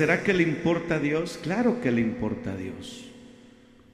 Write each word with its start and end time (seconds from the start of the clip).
¿será 0.00 0.22
que 0.22 0.32
le 0.32 0.42
importa 0.42 0.94
a 0.94 0.98
Dios? 0.98 1.38
Claro 1.42 1.82
que 1.82 1.92
le 1.92 2.00
importa 2.00 2.54
a 2.54 2.56
Dios. 2.56 3.04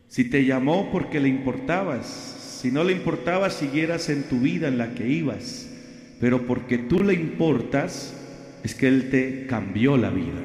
Si 0.06 0.22
te 0.22 0.44
llamó 0.44 0.92
porque 0.92 1.18
le 1.18 1.28
importabas, 1.28 2.06
si 2.62 2.70
no 2.70 2.84
le 2.84 2.92
importaba, 2.92 3.50
siguieras 3.50 4.08
en 4.08 4.22
tu 4.22 4.38
vida 4.38 4.68
en 4.68 4.78
la 4.78 4.94
que 4.94 5.08
ibas, 5.08 5.68
pero 6.20 6.46
porque 6.46 6.78
tú 6.78 7.02
le 7.02 7.12
importas, 7.14 8.14
es 8.62 8.76
que 8.76 8.86
Él 8.86 9.10
te 9.10 9.48
cambió 9.48 9.96
la 9.96 10.10
vida. 10.10 10.40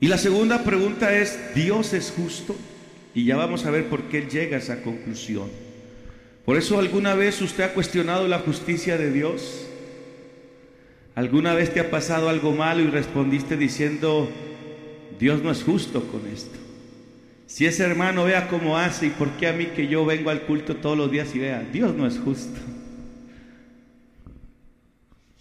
Y 0.00 0.08
la 0.08 0.16
segunda 0.16 0.64
pregunta 0.64 1.14
es, 1.14 1.38
¿Dios 1.54 1.92
es 1.92 2.10
justo? 2.16 2.56
Y 3.14 3.26
ya 3.26 3.36
vamos 3.36 3.66
a 3.66 3.70
ver 3.70 3.90
por 3.90 4.04
qué 4.04 4.22
llega 4.22 4.56
a 4.56 4.60
esa 4.60 4.80
conclusión. 4.80 5.50
Por 6.46 6.56
eso 6.56 6.78
alguna 6.78 7.14
vez 7.14 7.42
usted 7.42 7.64
ha 7.64 7.74
cuestionado 7.74 8.26
la 8.28 8.38
justicia 8.38 8.96
de 8.96 9.12
Dios. 9.12 9.66
¿Alguna 11.14 11.52
vez 11.54 11.72
te 11.72 11.80
ha 11.80 11.90
pasado 11.90 12.28
algo 12.28 12.52
malo 12.52 12.80
y 12.80 12.86
respondiste 12.86 13.56
diciendo, 13.56 14.30
Dios 15.18 15.42
no 15.42 15.50
es 15.50 15.62
justo 15.62 16.04
con 16.04 16.26
esto? 16.26 16.58
Si 17.46 17.66
ese 17.66 17.84
hermano 17.84 18.24
vea 18.24 18.48
cómo 18.48 18.78
hace 18.78 19.06
y 19.06 19.10
por 19.10 19.28
qué 19.32 19.48
a 19.48 19.52
mí 19.52 19.66
que 19.66 19.86
yo 19.86 20.06
vengo 20.06 20.30
al 20.30 20.42
culto 20.42 20.76
todos 20.76 20.96
los 20.96 21.10
días 21.10 21.34
y 21.34 21.38
vea, 21.38 21.62
Dios 21.70 21.94
no 21.94 22.06
es 22.06 22.18
justo. 22.18 22.58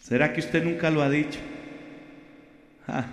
¿Será 0.02 0.34
que 0.34 0.41
usted 0.41 0.61
nunca 0.61 0.89
lo 0.89 1.02
ha 1.02 1.09
dicho? 1.09 1.39
Ah. 2.85 3.05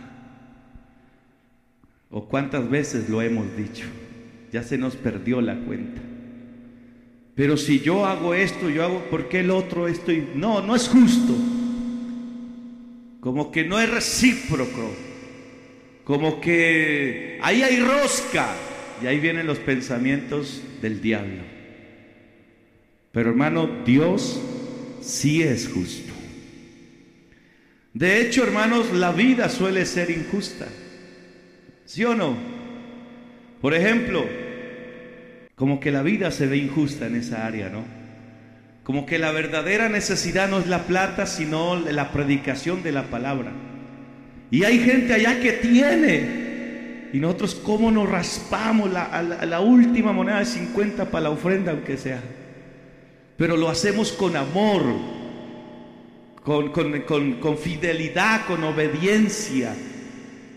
¿O 2.10 2.24
cuántas 2.24 2.68
veces 2.68 3.08
lo 3.08 3.22
hemos 3.22 3.56
dicho? 3.56 3.84
Ya 4.50 4.64
se 4.64 4.78
nos 4.78 4.96
perdió 4.96 5.40
la 5.40 5.54
cuenta. 5.60 6.00
Pero 7.36 7.56
si 7.56 7.78
yo 7.78 8.04
hago 8.04 8.34
esto, 8.34 8.68
yo 8.68 8.82
hago, 8.82 9.04
¿por 9.10 9.28
qué 9.28 9.40
el 9.40 9.52
otro 9.52 9.86
esto? 9.86 10.10
No, 10.34 10.60
no 10.60 10.74
es 10.74 10.88
justo. 10.88 11.36
Como 13.20 13.50
que 13.50 13.64
no 13.64 13.80
es 13.80 13.90
recíproco. 13.90 14.94
Como 16.04 16.40
que 16.40 17.38
ahí 17.42 17.62
hay 17.62 17.80
rosca. 17.80 18.54
Y 19.02 19.06
ahí 19.06 19.20
vienen 19.20 19.46
los 19.46 19.58
pensamientos 19.58 20.62
del 20.82 21.00
diablo. 21.00 21.42
Pero 23.12 23.30
hermano, 23.30 23.68
Dios 23.84 24.40
sí 25.00 25.42
es 25.42 25.68
justo. 25.68 26.12
De 27.94 28.20
hecho, 28.20 28.44
hermanos, 28.44 28.92
la 28.92 29.12
vida 29.12 29.48
suele 29.48 29.84
ser 29.86 30.10
injusta. 30.10 30.68
¿Sí 31.84 32.04
o 32.04 32.14
no? 32.14 32.36
Por 33.60 33.74
ejemplo, 33.74 34.24
como 35.54 35.80
que 35.80 35.90
la 35.90 36.02
vida 36.02 36.30
se 36.30 36.46
ve 36.46 36.58
injusta 36.58 37.06
en 37.06 37.16
esa 37.16 37.46
área, 37.46 37.68
¿no? 37.70 37.97
Como 38.88 39.04
que 39.04 39.18
la 39.18 39.32
verdadera 39.32 39.90
necesidad 39.90 40.48
no 40.48 40.60
es 40.60 40.66
la 40.66 40.84
plata, 40.84 41.26
sino 41.26 41.76
la 41.76 42.10
predicación 42.10 42.82
de 42.82 42.90
la 42.90 43.02
palabra. 43.02 43.52
Y 44.50 44.64
hay 44.64 44.78
gente 44.78 45.12
allá 45.12 45.40
que 45.40 45.52
tiene. 45.52 47.10
Y 47.12 47.18
nosotros 47.18 47.54
cómo 47.54 47.90
nos 47.90 48.08
raspamos 48.08 48.90
la, 48.90 49.60
última 49.60 50.12
moneda 50.12 50.38
de 50.38 50.46
50 50.46 51.10
para 51.10 51.24
la 51.24 51.28
ofrenda, 51.28 51.72
aunque 51.72 51.98
sea. 51.98 52.22
Pero 53.36 53.58
lo 53.58 53.68
hacemos 53.68 54.10
con 54.10 54.36
amor, 54.36 54.82
con, 56.42 56.70
con 56.70 57.58
fidelidad, 57.58 58.46
con 58.46 58.64
obediencia. 58.64 59.74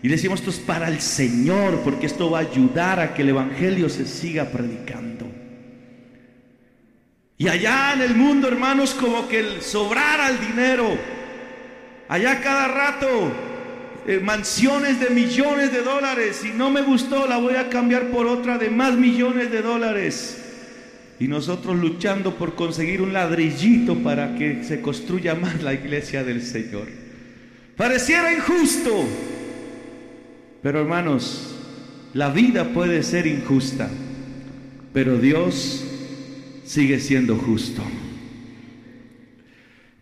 Y 0.02 0.08
decimos, 0.08 0.40
esto 0.40 0.52
es 0.52 0.60
para 0.60 0.88
el 0.88 1.02
Señor, 1.02 1.82
porque 1.84 2.06
esto 2.06 2.32
va 2.32 2.38
a 2.38 2.42
ayudar 2.44 3.02
a 3.02 3.14
que 3.14 3.24
el 3.24 3.30
Evangelio 3.30 3.90
se 3.90 4.06
siga 4.06 4.46
predicando. 4.46 5.31
Y 7.42 7.48
allá 7.48 7.94
en 7.94 8.02
el 8.04 8.14
mundo, 8.14 8.48
hermanos, 8.48 8.94
como 8.94 9.28
que 9.28 9.62
sobrara 9.62 10.30
el 10.30 10.40
dinero. 10.40 10.96
Allá 12.08 12.40
cada 12.40 12.68
rato, 12.68 13.32
eh, 14.06 14.20
mansiones 14.20 15.00
de 15.00 15.10
millones 15.10 15.72
de 15.72 15.82
dólares. 15.82 16.44
Y 16.46 16.50
no 16.56 16.70
me 16.70 16.84
gustó, 16.84 17.26
la 17.26 17.38
voy 17.38 17.56
a 17.56 17.68
cambiar 17.68 18.12
por 18.12 18.28
otra 18.28 18.60
de 18.60 18.70
más 18.70 18.96
millones 18.96 19.50
de 19.50 19.64
dólares. 19.64 20.38
Y 21.20 21.28
nosotros 21.28 21.80
luchando 21.80 22.36
por 22.36 22.54
conseguir 22.54 23.02
un 23.02 23.12
ladrillito 23.12 23.96
para 24.04 24.36
que 24.36 24.64
se 24.64 24.80
construya 24.80 25.34
más 25.34 25.64
la 25.64 25.74
iglesia 25.74 26.24
del 26.24 26.44
Señor. 26.44 26.90
Pareciera 27.76 28.32
injusto. 28.32 29.04
Pero 30.62 30.82
hermanos, 30.82 31.56
la 32.14 32.30
vida 32.30 32.66
puede 32.66 33.02
ser 33.02 33.26
injusta, 33.26 33.90
pero 34.94 35.18
Dios 35.18 35.88
sigue 36.72 37.02
siendo 37.02 37.36
justo. 37.36 37.82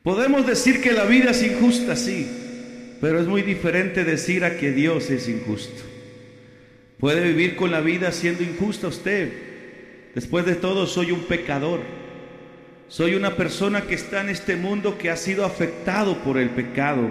Podemos 0.03 0.45
decir 0.45 0.81
que 0.81 0.91
la 0.91 1.05
vida 1.05 1.31
es 1.31 1.41
injusta, 1.41 1.95
sí, 1.95 2.27
pero 3.01 3.19
es 3.19 3.25
muy 3.25 3.41
diferente 3.41 4.03
decir 4.03 4.45
a 4.45 4.55
que 4.55 4.71
Dios 4.71 5.09
es 5.09 5.27
injusto. 5.27 5.81
Puede 6.99 7.27
vivir 7.27 7.55
con 7.55 7.71
la 7.71 7.81
vida 7.81 8.11
siendo 8.11 8.43
injusta 8.43 8.87
usted. 8.87 9.31
Después 10.13 10.45
de 10.45 10.53
todo, 10.53 10.85
soy 10.85 11.11
un 11.11 11.21
pecador. 11.21 11.79
Soy 12.87 13.15
una 13.15 13.35
persona 13.35 13.87
que 13.87 13.95
está 13.95 14.21
en 14.21 14.29
este 14.29 14.55
mundo 14.55 14.99
que 14.99 15.09
ha 15.09 15.17
sido 15.17 15.45
afectado 15.45 16.19
por 16.19 16.37
el 16.37 16.51
pecado. 16.51 17.09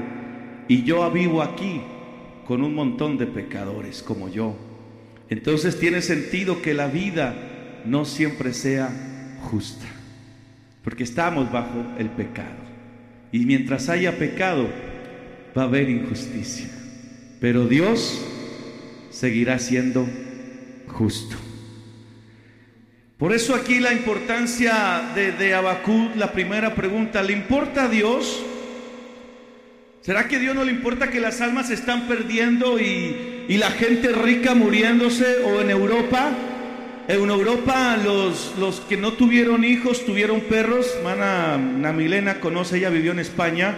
Y 0.69 0.85
yo 0.85 1.11
vivo 1.11 1.43
aquí 1.43 1.83
con 2.47 2.63
un 2.63 2.77
montón 2.77 3.19
de 3.19 3.27
pecadores 3.27 4.05
como 4.05 4.29
yo. 4.29 4.57
Entonces 5.29 5.81
tiene 5.81 6.01
sentido 6.01 6.63
que 6.63 6.75
la 6.75 6.87
vida 6.87 7.83
no 7.85 8.05
siempre 8.05 8.55
sea 8.55 9.17
justa, 9.49 9.87
porque 10.85 11.05
estamos 11.05 11.51
bajo 11.51 11.85
el 11.99 12.11
pecado. 12.11 12.69
Y 13.33 13.41
mientras 13.41 13.89
haya 13.89 14.19
pecado, 14.19 14.69
va 15.57 15.63
a 15.63 15.67
haber 15.67 15.91
injusticia. 15.91 16.69
Pero 17.41 17.67
Dios 17.67 18.21
seguirá 19.11 19.59
siendo 19.59 20.07
justo. 20.87 21.37
Por 23.17 23.33
eso 23.33 23.55
aquí 23.55 23.81
la 23.81 23.93
importancia 23.93 25.11
de, 25.15 25.33
de 25.33 25.55
Abacud, 25.55 26.15
la 26.15 26.33
primera 26.33 26.75
pregunta, 26.75 27.23
¿le 27.23 27.33
importa 27.33 27.85
a 27.85 27.89
Dios? 27.89 28.45
¿Será 30.03 30.29
que 30.29 30.37
a 30.37 30.39
Dios 30.39 30.55
no 30.55 30.65
le 30.65 30.73
importa 30.73 31.11
que 31.11 31.21
las 31.21 31.41
almas 31.41 31.69
se 31.69 31.75
están 31.75 32.07
perdiendo 32.07 32.79
y, 32.79 33.45
y 33.49 33.57
la 33.57 33.71
gente 33.73 34.13
rica 34.13 34.55
muriéndose? 34.55 35.43
¿O 35.45 35.61
en 35.61 35.71
Europa? 35.71 36.31
En 37.09 37.31
Europa 37.31 37.97
los, 37.97 38.53
los 38.59 38.81
que 38.81 38.99
no 38.99 39.15
tuvieron 39.15 39.65
hijos 39.65 40.05
tuvieron 40.05 40.43
perros. 40.43 40.95
Mana 41.03 41.57
Namilena 41.57 42.39
conoce, 42.39 42.77
ella 42.77 42.91
vivió 42.91 43.13
en 43.13 43.19
España. 43.19 43.75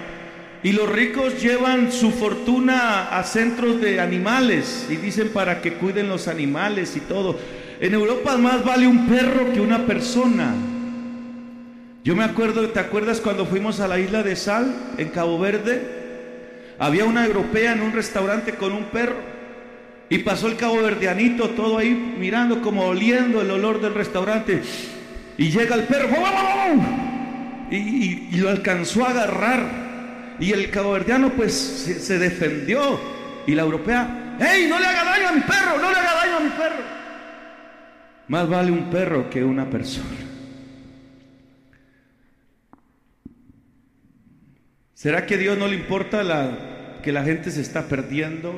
Y 0.64 0.72
los 0.72 0.90
ricos 0.90 1.40
llevan 1.40 1.92
su 1.92 2.10
fortuna 2.10 3.16
a 3.16 3.22
centros 3.22 3.80
de 3.80 4.00
animales 4.00 4.88
y 4.90 4.96
dicen 4.96 5.28
para 5.28 5.62
que 5.62 5.74
cuiden 5.74 6.08
los 6.08 6.26
animales 6.26 6.96
y 6.96 7.00
todo. 7.00 7.38
En 7.80 7.94
Europa 7.94 8.36
más 8.36 8.64
vale 8.64 8.88
un 8.88 9.06
perro 9.06 9.52
que 9.52 9.60
una 9.60 9.86
persona. 9.86 10.52
Yo 12.02 12.16
me 12.16 12.24
acuerdo, 12.24 12.68
¿te 12.70 12.80
acuerdas 12.80 13.20
cuando 13.20 13.46
fuimos 13.46 13.78
a 13.78 13.86
la 13.86 14.00
isla 14.00 14.24
de 14.24 14.34
Sal, 14.34 14.74
en 14.98 15.08
Cabo 15.10 15.38
Verde? 15.38 15.80
Había 16.80 17.04
una 17.04 17.24
europea 17.26 17.74
en 17.74 17.82
un 17.82 17.92
restaurante 17.92 18.56
con 18.56 18.72
un 18.72 18.86
perro 18.86 19.29
y 20.10 20.18
pasó 20.18 20.48
el 20.48 20.56
cabo 20.56 20.82
verdeanito 20.82 21.50
todo 21.50 21.78
ahí 21.78 21.94
mirando 22.18 22.60
como 22.60 22.84
oliendo 22.84 23.40
el 23.40 23.50
olor 23.50 23.80
del 23.80 23.94
restaurante 23.94 24.60
y 25.38 25.50
llega 25.50 25.76
el 25.76 25.84
perro 25.84 26.08
y, 27.70 27.76
y, 27.76 28.36
lo 28.38 28.50
alcanzó 28.50 29.06
a 29.06 29.10
agarrar 29.10 30.36
y 30.40 30.50
el 30.50 30.68
cabo 30.70 30.92
verdeano 30.92 31.30
pues 31.30 31.54
se, 31.54 32.00
se 32.00 32.18
defendió 32.18 33.00
y 33.46 33.54
la 33.54 33.62
europea, 33.62 34.36
¡Ey, 34.40 34.68
no 34.68 34.78
le 34.78 34.86
haga 34.86 35.04
daño 35.04 35.28
a 35.28 35.32
mi 35.32 35.40
perro! 35.40 35.78
¡No 35.80 35.90
le 35.90 35.96
haga 35.96 36.14
daño 36.14 36.36
a 36.36 36.40
mi 36.40 36.50
perro! 36.50 36.82
Más 38.28 38.48
vale 38.48 38.72
un 38.72 38.90
perro 38.90 39.30
que 39.30 39.44
una 39.44 39.68
persona. 39.68 40.08
¿Será 44.94 45.26
que 45.26 45.34
a 45.36 45.38
Dios 45.38 45.56
no 45.56 45.68
le 45.68 45.76
importa 45.76 46.22
la, 46.22 47.00
que 47.02 47.12
la 47.12 47.22
gente 47.22 47.50
se 47.50 47.60
está 47.60 47.86
perdiendo? 47.88 48.54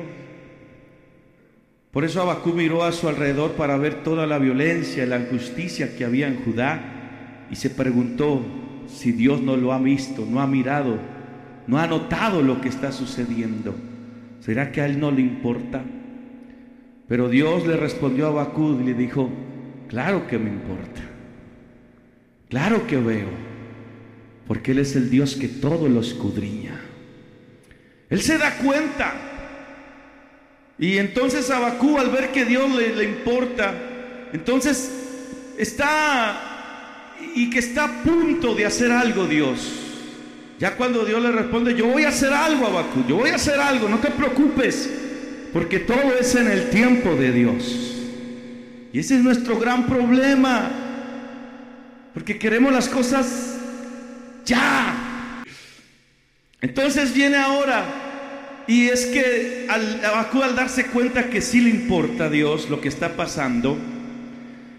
Por 1.93 2.03
eso 2.03 2.21
Abacú 2.21 2.53
miró 2.53 2.83
a 2.83 2.91
su 2.91 3.07
alrededor 3.07 3.51
para 3.51 3.77
ver 3.77 4.03
toda 4.03 4.27
la 4.27 4.37
violencia, 4.37 5.05
la 5.05 5.19
injusticia 5.19 5.95
que 5.95 6.03
había 6.03 6.27
en 6.27 6.43
Judá 6.43 7.45
y 7.49 7.55
se 7.55 7.69
preguntó 7.69 8.43
si 8.87 9.13
Dios 9.13 9.41
no 9.41 9.55
lo 9.55 9.71
ha 9.71 9.79
visto, 9.79 10.27
no 10.29 10.41
ha 10.41 10.47
mirado, 10.47 10.97
no 11.67 11.77
ha 11.77 11.87
notado 11.87 12.41
lo 12.41 12.59
que 12.59 12.67
está 12.67 12.91
sucediendo. 12.91 13.73
¿Será 14.41 14.73
que 14.73 14.81
a 14.81 14.87
él 14.87 14.99
no 14.99 15.09
le 15.09 15.21
importa? 15.21 15.81
Pero 17.07 17.29
Dios 17.29 17.65
le 17.65 17.77
respondió 17.77 18.25
a 18.25 18.29
Abacú 18.29 18.79
y 18.81 18.83
le 18.83 18.93
dijo, 18.93 19.29
claro 19.87 20.27
que 20.27 20.37
me 20.37 20.49
importa, 20.49 21.01
claro 22.49 22.85
que 22.85 22.97
veo 22.97 23.53
porque 24.47 24.71
Él 24.71 24.79
es 24.79 24.95
el 24.95 25.09
Dios 25.09 25.35
que 25.35 25.47
todo 25.47 25.87
lo 25.87 26.01
escudriña. 26.01 26.79
Él 28.09 28.21
se 28.21 28.37
da 28.37 28.57
cuenta. 28.57 29.32
Y 30.79 30.97
entonces 30.97 31.49
Abacú, 31.49 31.97
al 31.97 32.09
ver 32.09 32.31
que 32.31 32.45
Dios 32.45 32.69
le, 32.75 32.95
le, 32.95 33.03
importa, 33.03 33.73
entonces 34.33 34.91
está 35.57 37.13
y 37.35 37.49
que 37.49 37.59
está 37.59 37.85
a 37.85 38.03
punto 38.03 38.55
de 38.55 38.65
hacer 38.65 38.91
algo 38.91 39.25
Dios. 39.25 39.59
Ya 40.59 40.75
cuando 40.75 41.05
Dios 41.05 41.21
le 41.21 41.31
responde, 41.31 41.75
yo 41.75 41.87
voy 41.87 42.03
a 42.03 42.09
hacer 42.09 42.33
algo, 42.33 42.67
Abacú, 42.67 43.03
yo 43.07 43.17
voy 43.17 43.29
a 43.29 43.35
hacer 43.35 43.59
algo, 43.59 43.89
no 43.89 43.99
te 43.99 44.09
preocupes. 44.09 44.89
porque 45.53 45.79
todo 45.79 46.17
es 46.19 46.33
en 46.33 46.49
el 46.49 46.71
tiempo 46.71 47.15
de 47.15 47.31
Dios. 47.31 47.93
Y 48.91 48.99
ese 48.99 49.17
es 49.17 49.21
nuestro 49.21 49.59
gran 49.59 49.85
problema, 49.85 50.71
porque 52.13 52.39
queremos 52.39 52.73
las 52.73 52.89
cosas 52.89 53.57
ya. 54.45 55.43
Entonces 56.59 57.13
viene 57.13 57.37
ahora, 57.37 57.83
y 58.67 58.87
es 58.87 59.05
que 59.07 59.67
al, 59.69 60.01
al 60.05 60.55
darse 60.55 60.87
cuenta 60.87 61.29
que 61.29 61.41
sí 61.41 61.61
le 61.61 61.69
importa 61.69 62.25
a 62.25 62.29
Dios 62.29 62.69
lo 62.69 62.79
que 62.79 62.87
está 62.87 63.15
pasando, 63.15 63.77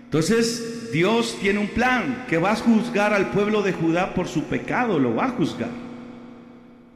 entonces 0.05 0.91
Dios 0.93 1.37
tiene 1.41 1.59
un 1.59 1.69
plan 1.69 2.25
que 2.29 2.39
va 2.39 2.53
a 2.53 2.57
juzgar 2.57 3.13
al 3.13 3.31
pueblo 3.31 3.63
de 3.63 3.73
Judá 3.73 4.15
por 4.15 4.29
su 4.29 4.45
pecado, 4.45 4.99
lo 4.99 5.15
va 5.15 5.27
a 5.27 5.31
juzgar. 5.31 5.71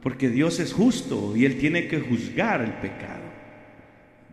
Porque 0.01 0.29
Dios 0.29 0.59
es 0.59 0.73
justo 0.73 1.35
y 1.35 1.45
Él 1.45 1.59
tiene 1.59 1.87
que 1.87 1.99
juzgar 1.99 2.61
el 2.61 2.73
pecado. 2.73 3.19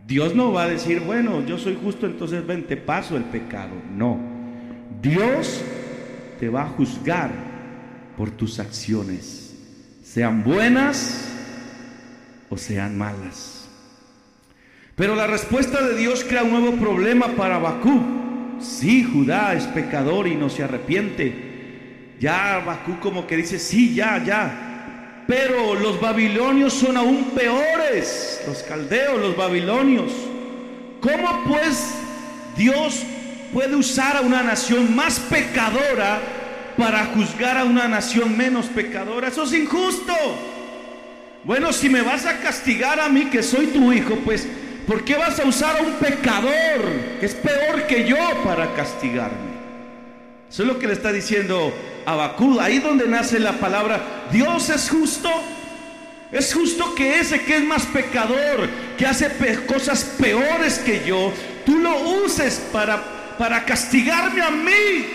Dios 0.07 0.33
no 0.33 0.53
va 0.53 0.63
a 0.63 0.69
decir, 0.69 1.01
bueno, 1.01 1.45
yo 1.45 1.57
soy 1.57 1.77
justo, 1.83 2.05
entonces 2.05 2.47
ven, 2.47 2.63
te 2.63 2.77
paso 2.77 3.17
el 3.17 3.25
pecado. 3.25 3.73
No. 3.93 4.17
Dios 5.01 5.61
te 6.39 6.47
va 6.47 6.63
a 6.63 6.69
juzgar 6.69 7.29
por 8.15 8.31
tus 8.31 8.59
acciones, 8.59 9.53
sean 10.01 10.43
buenas 10.43 11.36
o 12.49 12.57
sean 12.57 12.97
malas. 12.97 13.67
Pero 14.95 15.15
la 15.15 15.27
respuesta 15.27 15.81
de 15.81 15.95
Dios 15.95 16.25
crea 16.27 16.43
un 16.43 16.51
nuevo 16.51 16.71
problema 16.73 17.27
para 17.35 17.59
Bakú. 17.59 18.01
Sí, 18.59 19.03
Judá 19.03 19.53
es 19.53 19.65
pecador 19.65 20.27
y 20.27 20.35
no 20.35 20.49
se 20.49 20.63
arrepiente. 20.63 22.15
Ya 22.19 22.63
Bakú 22.65 22.99
como 22.99 23.27
que 23.27 23.37
dice, 23.37 23.59
sí, 23.59 23.93
ya, 23.93 24.23
ya. 24.23 25.23
Pero 25.27 25.75
los 25.75 26.01
babilonios 26.01 26.73
son 26.73 26.97
aún 26.97 27.25
peores, 27.35 28.41
los 28.47 28.63
caldeos, 28.63 29.19
los 29.19 29.37
babilonios. 29.37 30.11
¿Cómo 30.99 31.43
pues 31.47 31.93
Dios 32.57 33.03
puede 33.53 33.75
usar 33.75 34.17
a 34.17 34.21
una 34.21 34.41
nación 34.41 34.95
más 34.95 35.19
pecadora 35.19 36.19
para 36.75 37.05
juzgar 37.05 37.57
a 37.57 37.65
una 37.65 37.87
nación 37.87 38.35
menos 38.35 38.65
pecadora? 38.65 39.27
Eso 39.27 39.43
es 39.43 39.53
injusto. 39.53 40.13
Bueno, 41.47 41.71
si 41.71 41.87
me 41.87 42.01
vas 42.01 42.25
a 42.25 42.39
castigar 42.41 42.99
a 42.99 43.07
mí 43.07 43.27
que 43.27 43.41
soy 43.41 43.67
tu 43.67 43.93
hijo, 43.93 44.15
pues 44.25 44.45
¿por 44.85 45.05
qué 45.05 45.15
vas 45.15 45.39
a 45.39 45.45
usar 45.45 45.77
a 45.77 45.81
un 45.81 45.93
pecador 45.93 46.51
que 47.21 47.25
es 47.25 47.35
peor 47.35 47.87
que 47.87 48.05
yo 48.05 48.17
para 48.43 48.75
castigarme? 48.75 49.55
Eso 50.49 50.63
es 50.63 50.67
lo 50.67 50.77
que 50.77 50.87
le 50.87 50.93
está 50.93 51.13
diciendo 51.13 51.73
Abacud, 52.05 52.59
ahí 52.59 52.79
donde 52.79 53.07
nace 53.07 53.39
la 53.39 53.53
palabra, 53.53 54.27
Dios 54.29 54.69
es 54.69 54.89
justo. 54.89 55.29
Es 56.33 56.53
justo 56.53 56.93
que 56.93 57.21
ese 57.21 57.39
que 57.39 57.55
es 57.55 57.63
más 57.63 57.85
pecador, 57.85 58.67
que 58.97 59.05
hace 59.05 59.31
cosas 59.65 60.03
peores 60.19 60.79
que 60.79 61.05
yo, 61.07 61.31
tú 61.65 61.77
lo 61.77 61.97
uses 62.25 62.61
para, 62.73 63.37
para 63.37 63.63
castigarme 63.63 64.41
a 64.41 64.51
mí, 64.51 65.05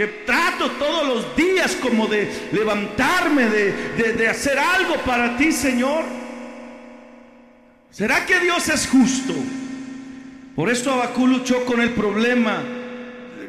que 0.00 0.06
trato 0.24 0.70
todos 0.78 1.06
los 1.06 1.36
días 1.36 1.76
como 1.76 2.06
de 2.06 2.26
levantarme, 2.52 3.44
de, 3.50 4.14
de 4.14 4.28
hacer 4.28 4.58
algo 4.58 4.94
para 5.04 5.36
ti, 5.36 5.52
Señor. 5.52 6.04
¿Será 7.90 8.24
que 8.24 8.40
Dios 8.40 8.66
es 8.70 8.88
justo? 8.88 9.34
Por 10.56 10.70
esto 10.70 10.90
Abacú 10.90 11.26
luchó 11.26 11.66
con 11.66 11.82
el 11.82 11.90
problema 11.90 12.62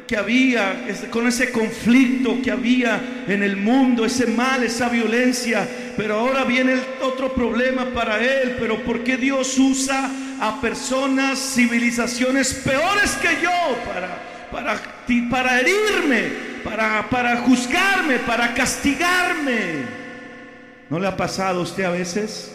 que 0.06 0.14
había, 0.14 0.84
con 1.08 1.26
ese 1.26 1.50
conflicto 1.50 2.36
que 2.44 2.50
había 2.50 3.24
en 3.26 3.42
el 3.42 3.56
mundo, 3.56 4.04
ese 4.04 4.26
mal, 4.26 4.62
esa 4.62 4.90
violencia. 4.90 5.66
Pero 5.96 6.18
ahora 6.18 6.44
viene 6.44 6.74
otro 7.00 7.32
problema 7.32 7.86
para 7.94 8.20
él. 8.20 8.56
Pero 8.60 8.84
¿por 8.84 9.02
qué 9.04 9.16
Dios 9.16 9.58
usa 9.58 10.10
a 10.38 10.60
personas, 10.60 11.38
civilizaciones 11.54 12.52
peores 12.52 13.12
que 13.12 13.40
yo 13.42 13.78
para, 13.86 14.31
para, 14.52 14.80
para 15.30 15.60
herirme, 15.60 16.28
para, 16.62 17.36
juzgarme, 17.38 18.18
para 18.18 18.54
castigarme? 18.54 20.02
¿No 20.90 21.00
le 21.00 21.06
ha 21.08 21.16
pasado 21.16 21.60
a 21.60 21.62
usted 21.62 21.84
a 21.84 21.90
veces? 21.90 22.54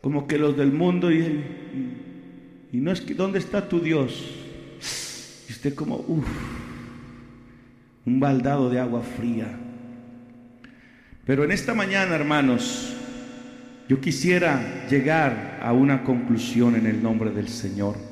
Como 0.00 0.26
que 0.26 0.38
los 0.38 0.56
del 0.56 0.72
mundo 0.72 1.10
y, 1.10 1.44
y, 2.72 2.78
no 2.78 2.92
es 2.92 3.00
que, 3.00 3.14
¿dónde 3.14 3.38
está 3.38 3.68
tu 3.68 3.80
Dios? 3.80 4.38
usted 5.50 5.74
como, 5.74 5.96
un 8.04 8.20
baldado 8.20 8.68
de 8.68 8.80
agua 8.80 9.02
fría. 9.02 9.46
Pero 11.24 11.44
en 11.44 11.52
esta 11.52 11.72
mañana, 11.72 12.16
hermanos, 12.16 12.96
yo 13.88 14.00
quisiera 14.00 14.86
llegar 14.88 15.60
a 15.62 15.72
una 15.72 16.02
conclusión 16.02 16.74
en 16.74 16.86
el 16.86 17.00
nombre 17.00 17.30
del 17.30 17.48
Señor. 17.48 18.11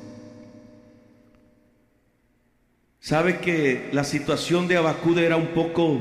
Sabe 3.01 3.39
que 3.39 3.89
la 3.91 4.03
situación 4.03 4.67
de 4.67 4.77
Abacú 4.77 5.17
era 5.17 5.35
un 5.35 5.47
poco 5.47 5.99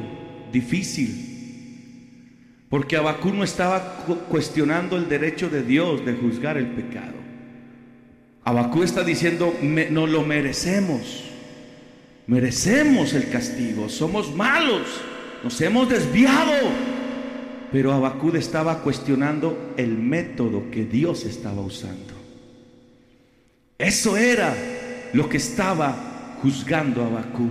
difícil, 0.52 2.28
porque 2.68 2.98
Abacú 2.98 3.32
no 3.32 3.42
estaba 3.42 4.04
cuestionando 4.28 4.98
el 4.98 5.08
derecho 5.08 5.48
de 5.48 5.62
Dios 5.62 6.04
de 6.04 6.12
juzgar 6.12 6.58
el 6.58 6.66
pecado. 6.66 7.14
Abacú 8.44 8.82
está 8.82 9.02
diciendo, 9.02 9.56
no 9.62 10.06
lo 10.06 10.24
merecemos. 10.24 11.24
Merecemos 12.26 13.14
el 13.14 13.30
castigo, 13.30 13.88
somos 13.88 14.36
malos, 14.36 14.82
nos 15.42 15.58
hemos 15.62 15.88
desviado. 15.88 16.52
Pero 17.72 17.94
Abacud 17.94 18.36
estaba 18.36 18.82
cuestionando 18.82 19.72
el 19.78 19.96
método 19.96 20.70
que 20.70 20.84
Dios 20.84 21.24
estaba 21.24 21.62
usando. 21.62 22.12
Eso 23.78 24.18
era 24.18 24.54
lo 25.14 25.30
que 25.30 25.38
estaba 25.38 26.09
juzgando 26.42 27.04
Abacud. 27.04 27.50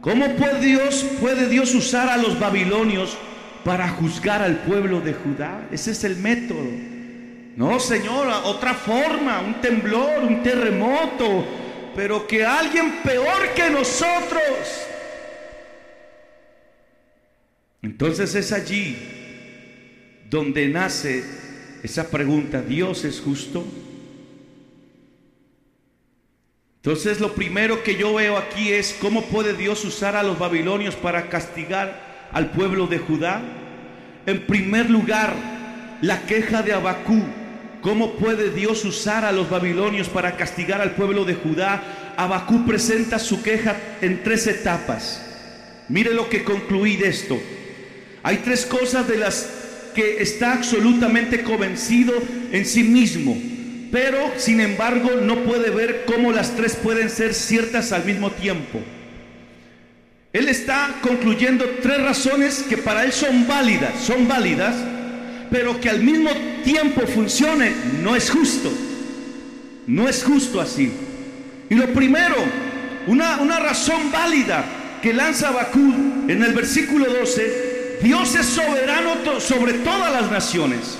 ¿Cómo 0.00 0.36
puede 0.36 0.60
Dios, 0.60 1.04
puede 1.20 1.48
Dios 1.48 1.74
usar 1.74 2.08
a 2.08 2.16
los 2.16 2.38
babilonios 2.38 3.16
para 3.64 3.88
juzgar 3.88 4.42
al 4.42 4.58
pueblo 4.58 5.00
de 5.00 5.14
Judá? 5.14 5.66
Ese 5.72 5.90
es 5.90 6.04
el 6.04 6.16
método. 6.16 6.64
No, 7.56 7.80
Señor, 7.80 8.28
otra 8.44 8.74
forma, 8.74 9.40
un 9.40 9.60
temblor, 9.60 10.22
un 10.22 10.42
terremoto, 10.42 11.44
pero 11.96 12.26
que 12.26 12.44
alguien 12.44 13.00
peor 13.02 13.54
que 13.54 13.70
nosotros. 13.70 14.42
Entonces 17.82 18.34
es 18.34 18.52
allí 18.52 18.96
donde 20.28 20.68
nace 20.68 21.24
esa 21.82 22.10
pregunta, 22.10 22.60
¿Dios 22.60 23.04
es 23.04 23.20
justo? 23.20 23.64
Entonces 26.86 27.18
lo 27.18 27.34
primero 27.34 27.82
que 27.82 27.96
yo 27.96 28.14
veo 28.14 28.36
aquí 28.36 28.70
es 28.70 28.96
cómo 29.00 29.24
puede 29.26 29.54
Dios 29.54 29.84
usar 29.84 30.14
a 30.14 30.22
los 30.22 30.38
babilonios 30.38 30.94
para 30.94 31.28
castigar 31.28 32.28
al 32.30 32.52
pueblo 32.52 32.86
de 32.86 32.98
Judá. 32.98 33.42
En 34.24 34.46
primer 34.46 34.88
lugar, 34.88 35.34
la 36.00 36.22
queja 36.22 36.62
de 36.62 36.72
Abacú 36.72 37.24
¿Cómo 37.86 38.14
puede 38.14 38.50
Dios 38.50 38.84
usar 38.84 39.24
a 39.24 39.30
los 39.30 39.48
babilonios 39.48 40.08
para 40.08 40.36
castigar 40.36 40.80
al 40.80 40.96
pueblo 40.96 41.24
de 41.24 41.34
Judá? 41.34 42.14
Abacú 42.16 42.66
presenta 42.66 43.20
su 43.20 43.42
queja 43.42 43.76
en 44.00 44.24
tres 44.24 44.48
etapas. 44.48 45.22
Mire 45.88 46.12
lo 46.12 46.28
que 46.28 46.42
concluí 46.42 46.96
de 46.96 47.08
esto. 47.08 47.40
Hay 48.24 48.38
tres 48.38 48.66
cosas 48.66 49.06
de 49.06 49.18
las 49.18 49.48
que 49.94 50.20
está 50.20 50.54
absolutamente 50.54 51.44
convencido 51.44 52.12
en 52.50 52.66
sí 52.66 52.82
mismo, 52.82 53.36
pero 53.90 54.32
sin 54.36 54.60
embargo 54.60 55.10
no 55.22 55.44
puede 55.44 55.70
ver 55.70 56.04
cómo 56.06 56.32
las 56.32 56.56
tres 56.56 56.76
pueden 56.76 57.10
ser 57.10 57.34
ciertas 57.34 57.92
al 57.92 58.04
mismo 58.04 58.30
tiempo. 58.30 58.80
Él 60.32 60.48
está 60.48 60.96
concluyendo 61.00 61.64
tres 61.82 62.02
razones 62.02 62.64
que 62.68 62.76
para 62.76 63.04
él 63.04 63.12
son 63.12 63.46
válidas, 63.46 63.98
son 64.02 64.28
válidas, 64.28 64.74
pero 65.50 65.80
que 65.80 65.88
al 65.88 66.02
mismo 66.02 66.30
tiempo 66.64 67.06
funcione, 67.06 67.72
no 68.02 68.14
es 68.14 68.30
justo. 68.30 68.70
No 69.86 70.08
es 70.08 70.24
justo 70.24 70.60
así. 70.60 70.92
Y 71.70 71.74
lo 71.74 71.86
primero, 71.92 72.34
una, 73.06 73.38
una 73.38 73.60
razón 73.60 74.10
válida 74.12 74.64
que 75.00 75.14
lanza 75.14 75.52
Bakú 75.52 76.26
en 76.28 76.42
el 76.42 76.52
versículo 76.52 77.06
12, 77.06 77.98
Dios 78.02 78.34
es 78.34 78.46
soberano 78.46 79.40
sobre 79.40 79.74
todas 79.74 80.12
las 80.12 80.30
naciones. 80.30 80.98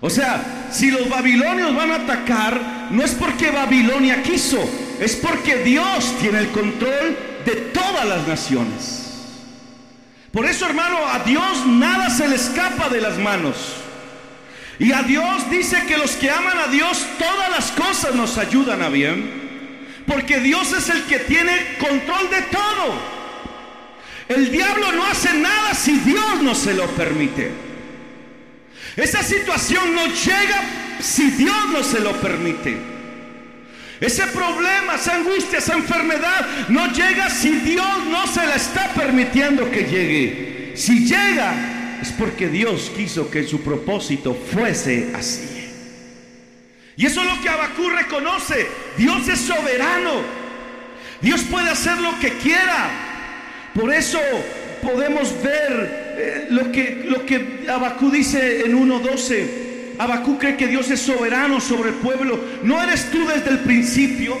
O 0.00 0.08
sea, 0.08 0.68
si 0.72 0.90
los 0.90 1.08
babilonios 1.08 1.74
van 1.74 1.90
a 1.90 1.96
atacar, 1.96 2.88
no 2.90 3.02
es 3.04 3.12
porque 3.12 3.50
Babilonia 3.50 4.22
quiso, 4.22 4.58
es 4.98 5.14
porque 5.16 5.58
Dios 5.58 6.14
tiene 6.20 6.38
el 6.38 6.48
control 6.48 7.16
de 7.44 7.56
todas 7.72 8.06
las 8.06 8.26
naciones. 8.26 9.00
Por 10.32 10.46
eso, 10.46 10.64
hermano, 10.64 10.98
a 11.06 11.18
Dios 11.20 11.66
nada 11.66 12.08
se 12.08 12.28
le 12.28 12.36
escapa 12.36 12.88
de 12.88 13.00
las 13.00 13.18
manos. 13.18 13.56
Y 14.78 14.92
a 14.92 15.02
Dios 15.02 15.50
dice 15.50 15.84
que 15.86 15.98
los 15.98 16.12
que 16.12 16.30
aman 16.30 16.58
a 16.58 16.68
Dios, 16.68 17.04
todas 17.18 17.50
las 17.50 17.70
cosas 17.72 18.14
nos 18.14 18.38
ayudan 18.38 18.80
a 18.80 18.88
bien. 18.88 20.04
Porque 20.06 20.40
Dios 20.40 20.72
es 20.72 20.88
el 20.88 21.02
que 21.04 21.18
tiene 21.18 21.76
control 21.78 22.30
de 22.30 22.42
todo. 22.42 22.94
El 24.28 24.50
diablo 24.50 24.92
no 24.92 25.04
hace 25.04 25.34
nada 25.34 25.74
si 25.74 25.98
Dios 25.98 26.42
no 26.42 26.54
se 26.54 26.72
lo 26.72 26.86
permite. 26.92 27.69
Esa 28.96 29.22
situación 29.22 29.94
no 29.94 30.06
llega 30.06 30.62
si 31.00 31.30
Dios 31.30 31.56
no 31.72 31.82
se 31.82 32.00
lo 32.00 32.12
permite. 32.20 32.76
Ese 34.00 34.26
problema, 34.28 34.94
esa 34.94 35.16
angustia, 35.16 35.58
esa 35.58 35.74
enfermedad 35.74 36.46
no 36.68 36.86
llega 36.90 37.28
si 37.28 37.50
Dios 37.50 38.06
no 38.10 38.26
se 38.26 38.46
la 38.46 38.54
está 38.54 38.88
permitiendo 38.94 39.70
que 39.70 39.84
llegue. 39.84 40.72
Si 40.74 41.06
llega 41.06 41.98
es 42.00 42.10
porque 42.12 42.48
Dios 42.48 42.90
quiso 42.96 43.30
que 43.30 43.46
su 43.46 43.60
propósito 43.60 44.34
fuese 44.34 45.12
así. 45.14 45.48
Y 46.96 47.06
eso 47.06 47.20
es 47.22 47.26
lo 47.26 47.42
que 47.42 47.48
Abacú 47.48 47.90
reconoce. 47.90 48.66
Dios 48.96 49.28
es 49.28 49.40
soberano. 49.40 50.22
Dios 51.20 51.42
puede 51.42 51.68
hacer 51.68 51.98
lo 51.98 52.18
que 52.18 52.38
quiera. 52.38 52.90
Por 53.74 53.92
eso 53.92 54.18
podemos 54.82 55.42
ver 55.42 56.09
eh, 56.22 56.46
lo, 56.50 56.70
que, 56.70 57.04
lo 57.06 57.24
que 57.24 57.64
Abacú 57.68 58.10
dice 58.10 58.66
en 58.66 58.78
1.12. 58.78 59.96
Abacú 59.98 60.38
cree 60.38 60.56
que 60.56 60.66
Dios 60.66 60.90
es 60.90 61.00
soberano 61.00 61.60
sobre 61.60 61.90
el 61.90 61.96
pueblo. 61.96 62.38
¿No 62.62 62.82
eres 62.82 63.10
tú 63.10 63.26
desde 63.26 63.50
el 63.50 63.60
principio? 63.60 64.36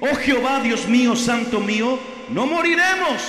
Oh 0.00 0.14
Jehová, 0.16 0.60
Dios 0.62 0.88
mío, 0.88 1.16
santo 1.16 1.60
mío, 1.60 1.98
no 2.30 2.46
moriremos. 2.46 3.22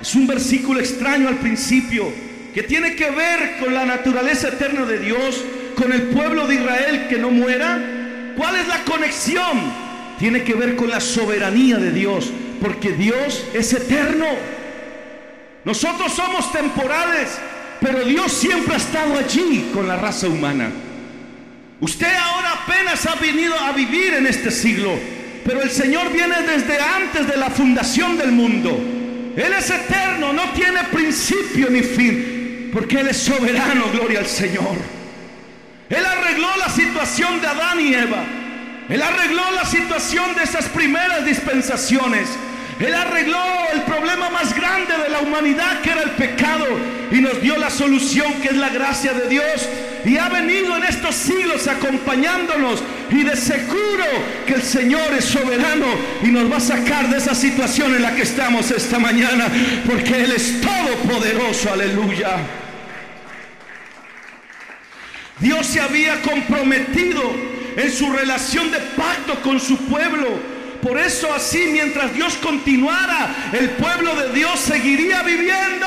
Es 0.00 0.14
un 0.14 0.26
versículo 0.26 0.80
extraño 0.80 1.28
al 1.28 1.36
principio 1.36 2.10
que 2.54 2.62
tiene 2.62 2.96
que 2.96 3.10
ver 3.10 3.58
con 3.60 3.72
la 3.74 3.84
naturaleza 3.84 4.48
eterna 4.48 4.84
de 4.84 4.98
Dios, 4.98 5.44
con 5.76 5.92
el 5.92 6.02
pueblo 6.04 6.46
de 6.46 6.56
Israel 6.56 7.06
que 7.08 7.18
no 7.18 7.30
muera. 7.30 7.78
¿Cuál 8.36 8.56
es 8.56 8.68
la 8.68 8.84
conexión? 8.84 9.58
Tiene 10.18 10.42
que 10.42 10.54
ver 10.54 10.76
con 10.76 10.90
la 10.90 11.00
soberanía 11.00 11.78
de 11.78 11.92
Dios, 11.92 12.30
porque 12.60 12.92
Dios 12.92 13.46
es 13.54 13.72
eterno. 13.72 14.26
Nosotros 15.64 16.12
somos 16.12 16.50
temporales, 16.52 17.38
pero 17.80 18.04
Dios 18.04 18.32
siempre 18.32 18.74
ha 18.74 18.78
estado 18.78 19.18
allí 19.18 19.70
con 19.74 19.86
la 19.86 19.96
raza 19.96 20.28
humana. 20.28 20.70
Usted 21.80 22.14
ahora 22.14 22.52
apenas 22.64 23.06
ha 23.06 23.14
venido 23.14 23.58
a 23.58 23.72
vivir 23.72 24.14
en 24.14 24.26
este 24.26 24.50
siglo, 24.50 24.92
pero 25.44 25.62
el 25.62 25.70
Señor 25.70 26.12
viene 26.12 26.42
desde 26.42 26.78
antes 26.78 27.26
de 27.26 27.36
la 27.36 27.50
fundación 27.50 28.18
del 28.18 28.32
mundo. 28.32 28.70
Él 29.36 29.52
es 29.52 29.70
eterno, 29.70 30.32
no 30.32 30.50
tiene 30.50 30.84
principio 30.92 31.70
ni 31.70 31.82
fin, 31.82 32.70
porque 32.72 33.00
Él 33.00 33.08
es 33.08 33.18
soberano, 33.18 33.86
gloria 33.92 34.18
al 34.18 34.26
Señor. 34.26 34.76
Él 35.88 36.04
arregló 36.04 36.48
la 36.56 36.68
situación 36.68 37.40
de 37.40 37.46
Adán 37.46 37.80
y 37.80 37.94
Eva. 37.94 38.22
Él 38.88 39.02
arregló 39.02 39.42
la 39.52 39.64
situación 39.64 40.34
de 40.34 40.42
esas 40.42 40.66
primeras 40.66 41.24
dispensaciones. 41.24 42.28
Él 42.78 42.94
arregló 42.94 43.42
el 43.74 43.82
problema 43.82 44.30
más 44.30 44.54
grande 44.54 44.96
de 44.96 45.10
la 45.10 45.20
humanidad 45.20 45.80
que 45.82 45.90
era 45.90 46.02
el 46.02 46.10
pecado 46.10 46.66
y 47.10 47.20
nos 47.20 47.40
dio 47.42 47.56
la 47.56 47.70
solución 47.70 48.34
que 48.40 48.48
es 48.48 48.56
la 48.56 48.68
gracia 48.68 49.12
de 49.12 49.28
Dios. 49.28 49.68
Y 50.04 50.16
ha 50.16 50.28
venido 50.28 50.76
en 50.76 50.84
estos 50.84 51.14
siglos 51.14 51.66
acompañándonos 51.68 52.82
y 53.10 53.22
de 53.22 53.36
seguro 53.36 54.04
que 54.46 54.54
el 54.54 54.62
Señor 54.62 55.12
es 55.16 55.26
soberano 55.26 55.86
y 56.22 56.28
nos 56.28 56.50
va 56.50 56.56
a 56.56 56.60
sacar 56.60 57.10
de 57.10 57.18
esa 57.18 57.34
situación 57.34 57.94
en 57.94 58.02
la 58.02 58.14
que 58.14 58.22
estamos 58.22 58.70
esta 58.70 58.98
mañana 58.98 59.46
porque 59.86 60.22
Él 60.22 60.32
es 60.32 60.60
todopoderoso, 60.60 61.72
aleluya. 61.72 62.38
Dios 65.38 65.66
se 65.66 65.80
había 65.80 66.20
comprometido 66.22 67.22
en 67.76 67.90
su 67.90 68.12
relación 68.12 68.70
de 68.70 68.78
pacto 68.78 69.40
con 69.42 69.58
su 69.58 69.76
pueblo 69.86 70.59
por 70.82 70.98
eso 70.98 71.32
así, 71.32 71.68
mientras 71.70 72.14
Dios 72.14 72.34
continuara, 72.36 73.50
el 73.52 73.70
pueblo 73.70 74.14
de 74.16 74.32
Dios 74.32 74.58
seguiría 74.58 75.22
viviendo. 75.22 75.86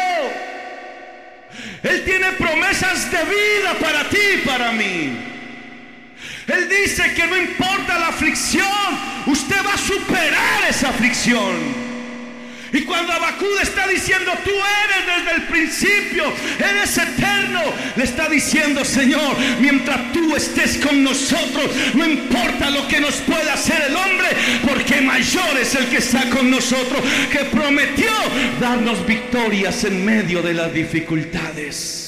Él 1.83 2.03
tiene 2.05 2.31
promesas 2.33 3.11
de 3.11 3.17
vida 3.17 3.73
para 3.79 4.09
ti 4.09 4.17
y 4.35 4.47
para 4.47 4.71
mí. 4.71 5.17
Él 6.47 6.69
dice 6.69 7.13
que 7.13 7.27
no 7.27 7.37
importa 7.37 7.99
la 7.99 8.07
aflicción, 8.07 8.67
usted 9.27 9.57
va 9.65 9.73
a 9.73 9.77
superar 9.77 10.63
esa 10.69 10.89
aflicción. 10.89 11.82
Y 12.73 12.81
cuando 12.81 13.13
Abacud 13.13 13.59
está 13.61 13.87
diciendo, 13.87 14.31
tú 14.43 14.49
eres 14.49 15.25
desde 15.25 15.35
el 15.35 15.43
principio, 15.43 16.33
eres 16.57 16.97
eterno, 16.97 17.61
le 17.95 18.03
está 18.03 18.27
diciendo, 18.27 18.83
Señor, 18.83 19.37
mientras 19.59 20.11
tú 20.11 20.35
estés 20.35 20.77
con 20.79 21.03
nosotros, 21.03 21.69
no 21.93 22.03
importa 22.03 22.71
lo 22.71 22.87
que 22.87 22.99
nos 22.99 23.13
pueda 23.17 23.53
hacer 23.53 23.79
el 23.89 23.95
hombre, 23.95 24.27
porque 24.67 25.01
mayor 25.01 25.55
es 25.61 25.75
el 25.75 25.85
que 25.85 25.97
está 25.97 26.27
con 26.31 26.49
nosotros, 26.49 26.99
que 27.31 27.45
prometió 27.45 28.11
darnos 28.59 29.05
victorias 29.05 29.83
en 29.83 30.03
medio 30.03 30.41
de 30.41 30.55
las 30.55 30.73
dificultades. 30.73 32.03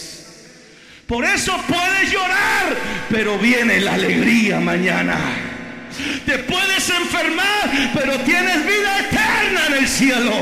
Por 1.05 1.23
eso 1.25 1.53
puedes 1.67 2.11
llorar, 2.11 2.75
pero 3.11 3.37
viene 3.37 3.81
la 3.81 3.93
alegría 3.93 4.59
mañana. 4.59 5.44
Te 6.25 6.39
puedes 6.39 6.89
enfermar, 6.89 7.91
pero 7.93 8.19
tienes 8.19 8.65
vida 8.65 8.99
eterna 8.99 9.67
en 9.67 9.73
el 9.73 9.87
cielo. 9.87 10.33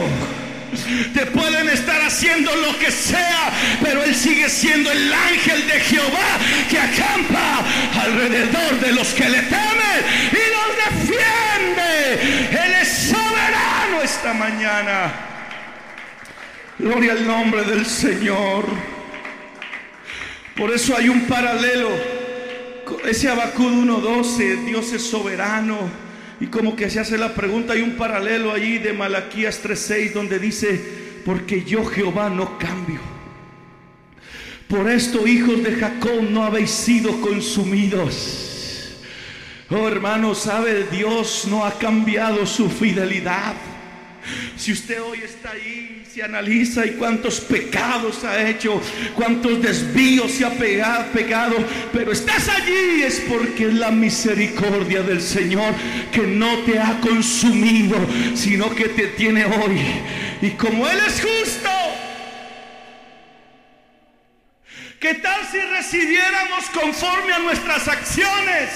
Te 1.14 1.26
pueden 1.28 1.70
estar 1.70 2.02
haciendo 2.02 2.56
lo 2.56 2.78
que 2.80 2.92
sea, 2.92 3.52
pero 3.82 4.04
Él 4.04 4.16
sigue 4.16 4.50
siendo 4.50 4.92
el 4.92 5.14
ángel 5.14 5.68
de 5.68 5.80
Jehová 5.80 6.40
que 6.70 6.80
acampa 6.80 7.64
alrededor 8.02 8.80
de 8.80 8.92
los 8.92 9.08
que 9.10 9.30
le 9.30 9.42
temen 9.44 10.00
y 10.32 10.44
los 10.56 11.08
defiende. 11.08 12.66
Él 12.66 12.74
es 12.82 12.88
soberano 13.10 14.02
esta 14.04 14.34
mañana. 14.34 15.14
Gloria 16.80 17.14
al 17.14 17.28
nombre 17.28 17.64
del 17.64 17.86
Señor. 17.86 18.66
Por 20.56 20.72
eso 20.72 20.96
hay 20.98 21.10
un 21.10 21.22
paralelo 21.22 22.23
ese 23.06 23.30
Abacud 23.30 23.72
1.12, 23.72 24.66
Dios 24.66 24.92
es 24.94 25.04
soberano. 25.04 25.78
Y 26.40 26.48
como 26.48 26.76
que 26.76 26.90
se 26.90 27.00
hace 27.00 27.18
la 27.18 27.34
pregunta, 27.34 27.74
hay 27.74 27.82
un 27.82 27.96
paralelo 27.96 28.52
allí 28.52 28.78
de 28.78 28.94
Malaquías 28.94 29.64
3.6 29.64 30.14
donde 30.14 30.40
dice, 30.40 30.80
porque 31.26 31.64
yo 31.64 31.86
Jehová 31.86 32.30
no 32.30 32.58
cambio. 32.58 33.00
Por 34.68 34.90
esto, 34.90 35.28
hijos 35.28 35.64
de 35.64 35.76
Jacob, 35.76 36.24
no 36.30 36.44
habéis 36.44 36.72
sido 36.72 37.22
consumidos. 37.22 38.98
Oh 39.70 39.88
hermano, 39.88 40.36
sabe, 40.36 40.86
Dios 40.92 41.46
no 41.50 41.66
ha 41.66 41.72
cambiado 41.78 42.46
su 42.46 42.70
fidelidad. 42.70 43.56
Si 44.58 44.72
usted 44.72 45.02
hoy 45.02 45.20
está 45.24 45.52
ahí, 45.52 46.04
se 46.12 46.24
analiza 46.24 46.86
y 46.86 46.92
cuántos 46.92 47.42
pecados 47.42 48.24
ha 48.24 48.48
hecho, 48.48 48.82
cuántos 49.16 49.62
desvíos 49.62 50.32
se 50.32 50.46
ha 50.46 50.52
pegado, 50.52 51.12
pegado, 51.12 51.56
pero 51.92 52.12
estás 52.12 52.50
allí 52.50 53.02
es 53.04 53.22
porque 53.28 53.68
es 53.68 53.74
la 53.74 53.92
misericordia 53.92 55.02
del 55.02 55.22
Señor 55.22 55.74
que 56.12 56.22
no 56.22 56.60
te 56.60 56.80
ha 56.80 57.00
consumido, 57.02 57.98
sino 58.36 58.74
que 58.76 58.90
te 58.90 59.08
tiene 59.08 59.46
hoy. 59.46 59.82
Y 60.42 60.52
como 60.52 60.88
Él 60.88 61.00
es 61.08 61.22
justo, 61.22 61.70
¿qué 65.00 65.16
tal 65.16 65.42
si 65.52 65.60
recibiéramos 65.60 66.66
conforme 66.70 67.34
a 67.34 67.40
nuestras 67.40 67.88
acciones? 67.88 68.70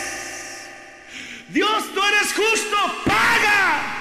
Dios, 1.50 1.94
tú 1.94 2.01
eres 2.04 2.34
justo, 2.34 2.77
paga. 3.06 3.97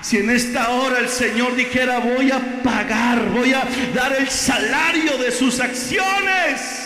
Si 0.00 0.18
en 0.18 0.30
esta 0.30 0.70
hora 0.70 0.98
el 0.98 1.08
Señor 1.08 1.54
dijera, 1.54 1.98
voy 2.00 2.30
a 2.30 2.62
pagar, 2.62 3.28
voy 3.30 3.52
a 3.52 3.66
dar 3.94 4.14
el 4.14 4.28
salario 4.28 5.18
de 5.18 5.30
sus 5.30 5.60
acciones. 5.60 6.82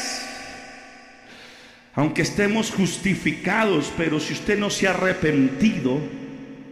Aunque 1.94 2.22
estemos 2.22 2.70
justificados, 2.70 3.92
pero 3.96 4.20
si 4.20 4.34
usted 4.34 4.58
no 4.58 4.68
se 4.68 4.86
ha 4.86 4.90
arrepentido 4.90 5.98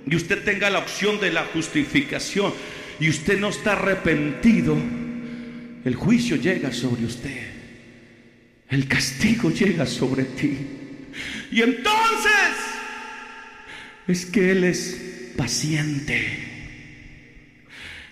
y 0.07 0.17
usted 0.17 0.45
tenga 0.45 0.69
la 0.69 0.81
opción 0.81 1.19
de 1.19 1.33
la 1.33 1.47
justificación 1.47 2.53
y 3.01 3.09
usted 3.09 3.41
no 3.41 3.49
está 3.49 3.73
arrepentido, 3.73 4.77
el 5.85 5.95
juicio 5.95 6.37
llega 6.37 6.73
sobre 6.73 7.07
usted. 7.07 7.41
El 8.69 8.87
castigo 8.87 9.51
llega 9.51 9.87
sobre 9.87 10.25
ti. 10.25 10.59
Y 11.51 11.63
entonces 11.63 12.33
es 14.07 14.27
que 14.27 14.51
Él 14.51 14.65
es 14.65 15.14
paciente. 15.37 16.53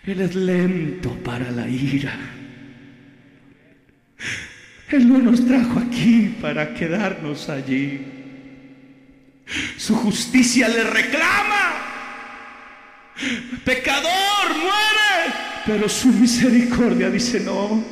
Él 0.05 0.21
es 0.21 0.35
lento 0.35 1.15
para 1.23 1.51
la 1.51 1.69
ira. 1.69 2.19
Él 4.91 5.09
no 5.09 5.19
nos 5.19 5.47
trajo 5.47 5.79
aquí 5.79 6.37
para 6.41 6.75
quedarnos 6.75 7.49
allí. 7.49 8.05
Su 9.77 9.95
justicia 9.95 10.69
le 10.69 10.85
reclama. 10.85 11.73
Pecador, 13.65 14.57
muere. 14.57 15.35
Pero 15.65 15.89
su 15.89 16.09
misericordia 16.09 17.09
dice, 17.09 17.41
no. 17.41 17.85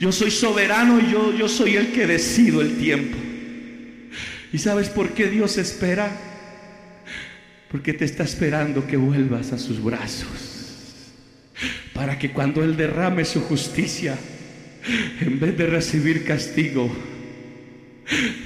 Yo 0.00 0.12
soy 0.12 0.30
soberano 0.30 1.00
y 1.00 1.12
yo, 1.12 1.34
yo 1.34 1.48
soy 1.48 1.76
el 1.76 1.92
que 1.92 2.06
decido 2.06 2.60
el 2.60 2.78
tiempo. 2.78 3.16
¿Y 4.52 4.58
sabes 4.58 4.88
por 4.88 5.10
qué 5.10 5.26
Dios 5.28 5.58
espera? 5.58 6.27
Porque 7.70 7.92
te 7.92 8.04
está 8.04 8.24
esperando 8.24 8.86
que 8.86 8.96
vuelvas 8.96 9.52
a 9.52 9.58
sus 9.58 9.82
brazos. 9.82 11.12
Para 11.92 12.18
que 12.18 12.30
cuando 12.30 12.62
Él 12.62 12.76
derrame 12.76 13.24
su 13.24 13.40
justicia, 13.40 14.16
en 15.20 15.38
vez 15.38 15.56
de 15.56 15.66
recibir 15.66 16.24
castigo, 16.24 16.90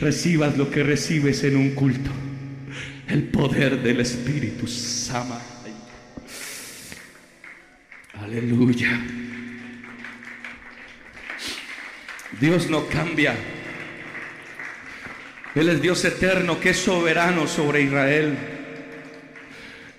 recibas 0.01 0.57
lo 0.57 0.71
que 0.71 0.83
recibes 0.83 1.45
en 1.45 1.57
un 1.57 1.71
culto. 1.71 2.11
El 3.09 3.25
poder 3.25 3.83
del 3.83 4.01
Espíritu 4.01 4.67
Sama. 4.67 5.41
Aleluya. 8.15 9.01
Dios 12.41 12.71
no 12.71 12.87
cambia. 12.87 13.35
Él 15.55 15.69
es 15.69 15.83
Dios 15.83 16.05
eterno 16.05 16.59
que 16.59 16.71
es 16.71 16.79
soberano 16.79 17.47
sobre 17.47 17.83
Israel. 17.83 18.62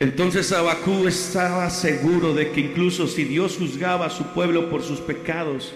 Entonces 0.03 0.51
Abacú 0.51 1.07
estaba 1.07 1.69
seguro 1.69 2.33
de 2.33 2.51
que 2.51 2.59
incluso 2.59 3.07
si 3.07 3.23
Dios 3.23 3.55
juzgaba 3.57 4.07
a 4.07 4.09
su 4.09 4.33
pueblo 4.33 4.69
por 4.69 4.83
sus 4.83 4.99
pecados, 4.99 5.73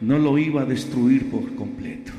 no 0.00 0.18
lo 0.18 0.38
iba 0.38 0.62
a 0.62 0.64
destruir 0.64 1.30
por 1.30 1.54
completo. 1.56 2.10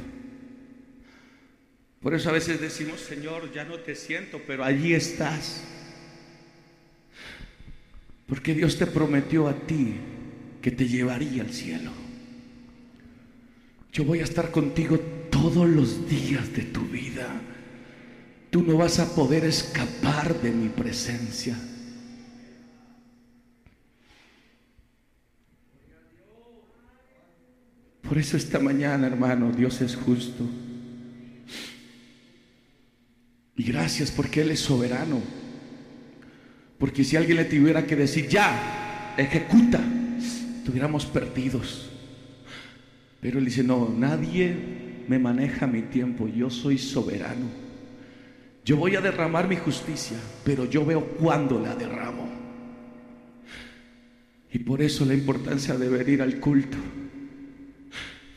Por 2.00 2.14
eso 2.14 2.30
a 2.30 2.34
veces 2.34 2.62
decimos, 2.62 3.00
Señor, 3.00 3.52
ya 3.52 3.64
no 3.64 3.80
te 3.80 3.96
siento, 3.96 4.40
pero 4.46 4.64
allí 4.64 4.94
estás. 4.94 5.64
Porque 8.28 8.54
Dios 8.54 8.78
te 8.78 8.86
prometió 8.86 9.48
a 9.48 9.56
ti 9.56 9.96
que 10.62 10.70
te 10.70 10.88
llevaría 10.88 11.42
al 11.42 11.52
cielo. 11.52 11.90
Yo 13.92 14.04
voy 14.04 14.20
a 14.20 14.26
estar 14.26 14.52
contigo 14.52 15.00
todos 15.32 15.68
los 15.68 16.08
días 16.08 16.54
de 16.54 16.66
tu 16.66 16.82
vida. 16.82 17.42
Tú 18.52 18.62
no 18.62 18.78
vas 18.78 19.00
a 19.00 19.16
poder 19.16 19.46
escapar 19.46 20.40
de 20.42 20.52
mi 20.52 20.68
presencia. 20.68 21.58
Por 28.02 28.18
eso 28.18 28.36
esta 28.36 28.60
mañana, 28.60 29.08
hermano, 29.08 29.54
Dios 29.54 29.80
es 29.80 29.96
justo. 29.96 30.46
Y 33.56 33.64
gracias 33.64 34.12
porque 34.12 34.42
Él 34.42 34.52
es 34.52 34.60
soberano. 34.60 35.22
Porque 36.78 37.06
si 37.06 37.16
alguien 37.16 37.38
le 37.38 37.46
tuviera 37.46 37.86
que 37.86 37.96
decir, 37.96 38.28
ya, 38.28 39.14
ejecuta, 39.18 39.80
estuviéramos 40.58 41.06
perdidos. 41.06 41.90
Pero 43.22 43.40
Él 43.40 43.46
dice, 43.46 43.64
no, 43.64 43.88
nadie 43.98 45.06
me 45.08 45.20
maneja 45.20 45.66
mi 45.68 45.84
tiempo, 45.84 46.28
yo 46.28 46.50
soy 46.50 46.78
soberano. 46.78 47.71
Yo 48.64 48.78
voy 48.78 48.96
a 48.96 49.02
derramar 49.02 49.48
mi 49.48 49.56
justicia, 49.56 50.18
pero 50.44 50.66
yo 50.66 50.86
veo 50.86 51.02
cuándo 51.18 51.60
la 51.60 51.76
derramo. 51.76 52.30
Y 54.54 54.60
por 54.60 54.82
eso 54.82 55.06
la 55.06 55.14
importancia 55.14 55.76
de 55.76 55.90
venir 55.90 56.22
al 56.22 56.40
culto. 56.40 56.78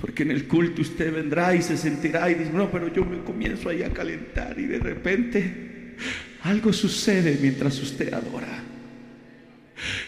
Porque 0.01 0.23
en 0.23 0.31
el 0.31 0.47
culto 0.47 0.83
usted 0.83 1.13
vendrá 1.13 1.55
y 1.55 1.63
se 1.63 1.77
sentirá 1.77 2.31
y 2.31 2.35
dice, 2.35 2.53
no, 2.53 2.71
pero 2.71 2.93
yo 2.93 3.05
me 3.05 3.23
comienzo 3.23 3.69
ahí 3.69 3.83
a 3.83 3.93
calentar 3.93 4.59
y 4.59 4.67
de 4.67 4.79
repente 4.79 5.97
algo 6.43 6.73
sucede 6.73 7.39
mientras 7.41 7.81
usted 7.81 8.13
adora. 8.13 8.64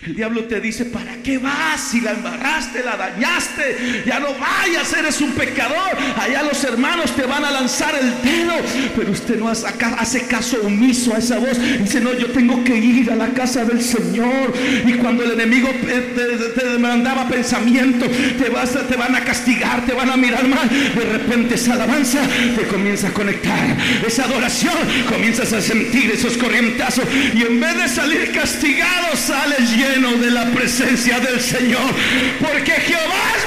El 0.07 0.15
diablo 0.15 0.45
te 0.45 0.61
dice, 0.61 0.85
¿para 0.85 1.17
qué 1.23 1.39
vas? 1.39 1.81
Si 1.91 2.01
la 2.01 2.13
embarraste, 2.13 2.85
la 2.85 2.97
dañaste, 2.97 4.05
ya 4.07 4.21
no 4.21 4.29
vayas, 4.35 4.93
eres 4.93 5.21
un 5.21 5.33
pecador. 5.33 5.97
Allá 6.17 6.45
los 6.45 6.63
hermanos 6.63 7.15
te 7.17 7.23
van 7.23 7.45
a 7.45 7.51
lanzar 7.51 7.95
el 7.97 8.11
dedo, 8.23 8.55
pero 8.97 9.11
usted 9.11 9.39
no 9.39 9.49
hace 9.49 10.27
caso 10.27 10.59
omiso 10.63 11.15
a 11.15 11.19
esa 11.19 11.39
voz. 11.39 11.59
Dice, 11.81 12.01
no, 12.01 12.13
yo 12.15 12.31
tengo 12.31 12.63
que 12.63 12.77
ir 12.77 13.11
a 13.11 13.17
la 13.17 13.29
casa 13.29 13.65
del 13.65 13.83
Señor. 13.83 14.53
Y 14.87 14.93
cuando 14.95 15.25
el 15.25 15.33
enemigo 15.33 15.69
te, 15.71 16.67
demandaba 16.67 17.29
pensamiento, 17.29 18.07
te, 18.07 18.49
vas, 18.49 18.71
te 18.89 18.97
van 18.97 19.17
a 19.17 19.25
castigar, 19.25 19.85
te 19.85 19.93
van 19.93 20.11
a 20.11 20.17
mirar 20.17 20.47
mal. 20.47 20.69
De 20.69 21.05
repente 21.05 21.57
esa 21.57 21.73
alabanza 21.73 22.21
te 22.57 22.67
comienza 22.69 23.09
a 23.09 23.13
conectar. 23.13 23.77
Esa 24.07 24.25
adoración 24.25 24.75
comienzas 25.09 25.53
a 25.53 25.61
sentir 25.61 26.13
esos 26.13 26.37
corrientazos. 26.37 27.05
Y 27.35 27.43
en 27.43 27.61
vez 27.61 27.77
de 27.77 27.89
salir 27.89 28.31
castigado, 28.33 29.17
lleno 29.59 30.17
de 30.17 30.31
la 30.31 30.47
presencia 30.47 31.21
del 31.21 31.41
Señor. 31.41 31.93
Porque 32.41 32.73
Jehová 32.73 33.33
es 33.37 33.45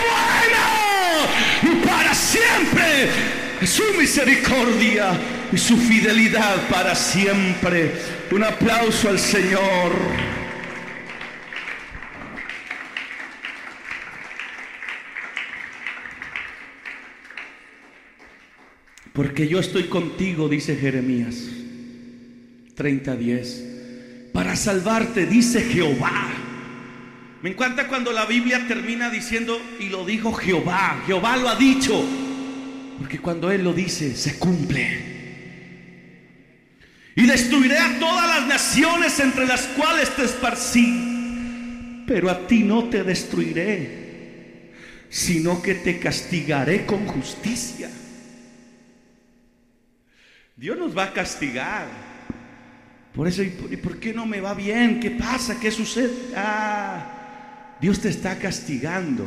bueno 1.64 1.74
y 1.74 1.86
para 1.86 2.14
siempre 2.14 3.10
su 3.66 3.84
misericordia 3.98 5.12
y 5.52 5.58
su 5.58 5.78
fidelidad 5.78 6.68
para 6.70 6.96
siempre. 6.96 7.92
Un 8.32 8.44
aplauso 8.44 9.10
al 9.10 9.20
Señor. 9.20 9.92
Porque 19.14 19.48
yo 19.48 19.60
estoy 19.60 19.86
contigo, 19.86 20.48
dice 20.48 20.78
Jeremías 20.78 21.36
30:10 22.78 23.69
para 24.34 24.56
salvarte, 24.56 25.26
dice 25.26 25.62
Jehová. 25.62 26.28
Me 27.42 27.52
encanta 27.52 27.88
cuando 27.88 28.12
la 28.12 28.26
Biblia 28.26 28.66
termina 28.68 29.10
diciendo, 29.10 29.62
y 29.80 29.90
lo 29.90 30.06
dijo 30.06 30.34
Jehová, 30.34 31.02
Jehová 31.06 31.38
lo 31.38 31.48
ha 31.50 31.56
dicho, 31.56 32.06
porque 32.98 33.20
cuando 33.20 33.50
Él 33.50 33.64
lo 33.64 33.74
dice, 33.74 34.16
se 34.16 34.38
cumple. 34.38 35.10
Y 37.16 37.26
destruiré 37.26 37.78
a 37.78 38.00
todas 38.00 38.28
las 38.28 38.48
naciones 38.48 39.20
entre 39.20 39.46
las 39.46 39.62
cuales 39.68 40.14
te 40.16 40.26
esparcí, 40.26 42.04
pero 42.06 42.30
a 42.30 42.48
ti 42.48 42.64
no 42.64 42.90
te 42.90 43.04
destruiré, 43.04 44.72
sino 45.10 45.62
que 45.62 45.76
te 45.76 46.00
castigaré 46.00 46.86
con 46.86 47.06
justicia. 47.06 47.90
Dios 50.58 50.78
nos 50.78 50.98
va 50.98 51.06
a 51.06 51.14
castigar. 51.14 52.09
Por 53.14 53.28
eso, 53.28 53.44
¿y 53.44 53.50
por 53.50 54.00
qué 54.00 54.14
no 54.14 54.26
me 54.26 54.40
va 54.40 54.54
bien? 54.54 55.00
¿Qué 55.00 55.12
pasa? 55.12 55.60
¿Qué 55.60 55.72
sucede? 55.72 56.12
Ah, 56.36 57.76
Dios 57.82 58.00
te 58.00 58.10
está 58.10 58.38
castigando. 58.38 59.26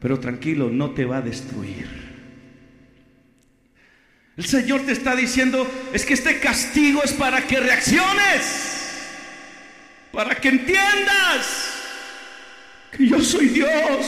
Pero 0.00 0.18
tranquilo, 0.20 0.68
no 0.70 0.90
te 0.90 1.04
va 1.04 1.18
a 1.18 1.22
destruir. 1.22 2.06
El 4.36 4.44
Señor 4.44 4.82
te 4.82 4.92
está 4.92 5.16
diciendo, 5.16 5.66
es 5.94 6.04
que 6.04 6.12
este 6.12 6.38
castigo 6.40 7.02
es 7.02 7.12
para 7.14 7.46
que 7.46 7.58
reacciones, 7.58 8.42
para 10.12 10.34
que 10.34 10.48
entiendas 10.48 11.72
que 12.94 13.06
yo 13.06 13.20
soy 13.20 13.48
Dios. 13.48 14.06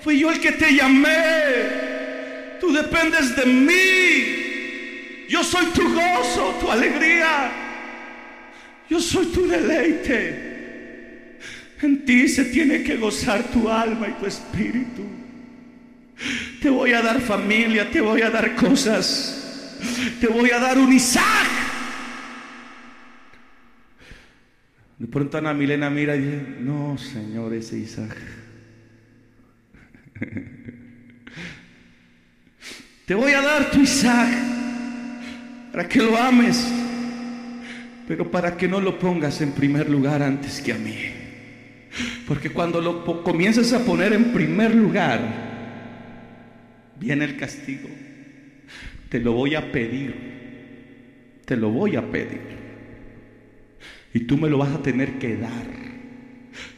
Fui 0.00 0.18
yo 0.20 0.30
el 0.30 0.40
que 0.40 0.52
te 0.52 0.74
llamé. 0.74 2.56
Tú 2.60 2.72
dependes 2.72 3.36
de 3.36 3.44
mí. 3.44 4.37
Yo 5.28 5.44
soy 5.44 5.66
tu 5.66 5.82
gozo, 5.92 6.54
tu 6.60 6.70
alegría. 6.70 7.52
Yo 8.88 8.98
soy 8.98 9.26
tu 9.26 9.46
deleite. 9.46 11.38
En 11.82 12.04
ti 12.04 12.28
se 12.28 12.46
tiene 12.46 12.82
que 12.82 12.96
gozar 12.96 13.44
tu 13.44 13.68
alma 13.68 14.08
y 14.08 14.12
tu 14.12 14.26
espíritu. 14.26 15.04
Te 16.60 16.70
voy 16.70 16.92
a 16.92 17.02
dar 17.02 17.20
familia, 17.20 17.90
te 17.90 18.00
voy 18.00 18.22
a 18.22 18.30
dar 18.30 18.56
cosas. 18.56 19.76
Te 20.20 20.26
voy 20.26 20.50
a 20.50 20.58
dar 20.58 20.78
un 20.78 20.92
Isaac. 20.92 21.46
De 24.98 25.06
pronto 25.06 25.38
Ana 25.38 25.54
Milena 25.54 25.90
mira 25.90 26.16
y 26.16 26.20
dice, 26.20 26.42
no, 26.60 26.98
Señor, 26.98 27.54
ese 27.54 27.78
Isaac. 27.78 28.16
Te 33.06 33.14
voy 33.14 33.32
a 33.32 33.40
dar 33.40 33.70
tu 33.70 33.80
Isaac 33.80 34.58
para 35.72 35.88
que 35.88 35.98
lo 35.98 36.16
ames, 36.16 36.66
pero 38.06 38.30
para 38.30 38.56
que 38.56 38.68
no 38.68 38.80
lo 38.80 38.98
pongas 38.98 39.40
en 39.40 39.52
primer 39.52 39.88
lugar 39.88 40.22
antes 40.22 40.60
que 40.60 40.72
a 40.72 40.78
mí. 40.78 40.96
Porque 42.26 42.50
cuando 42.50 42.80
lo 42.80 43.22
comienzas 43.22 43.72
a 43.72 43.84
poner 43.84 44.12
en 44.12 44.32
primer 44.32 44.74
lugar, 44.74 45.20
viene 46.98 47.24
el 47.24 47.36
castigo. 47.36 47.88
Te 49.08 49.20
lo 49.20 49.32
voy 49.32 49.54
a 49.54 49.72
pedir, 49.72 50.14
te 51.44 51.56
lo 51.56 51.70
voy 51.70 51.96
a 51.96 52.10
pedir. 52.10 52.58
Y 54.12 54.20
tú 54.20 54.36
me 54.36 54.48
lo 54.48 54.58
vas 54.58 54.70
a 54.70 54.82
tener 54.82 55.18
que 55.18 55.36
dar, 55.36 55.66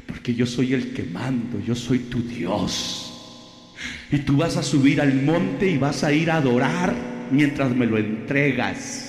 porque 0.07 0.35
yo 0.35 0.47
soy 0.47 0.75
el 0.75 0.93
que 0.93 1.05
mando, 1.05 1.61
yo 1.61 1.75
soy 1.75 2.01
tu 2.01 2.23
Dios. 2.23 3.77
Y 4.11 4.19
tú 4.19 4.37
vas 4.37 4.57
a 4.57 4.63
subir 4.63 5.01
al 5.01 5.15
monte 5.15 5.71
y 5.71 5.79
vas 5.79 6.03
a 6.05 6.13
ir 6.13 6.31
a 6.31 6.37
adorar 6.37 7.20
mientras 7.31 7.75
me 7.75 7.87
lo 7.87 7.99
entregas. 7.99 9.07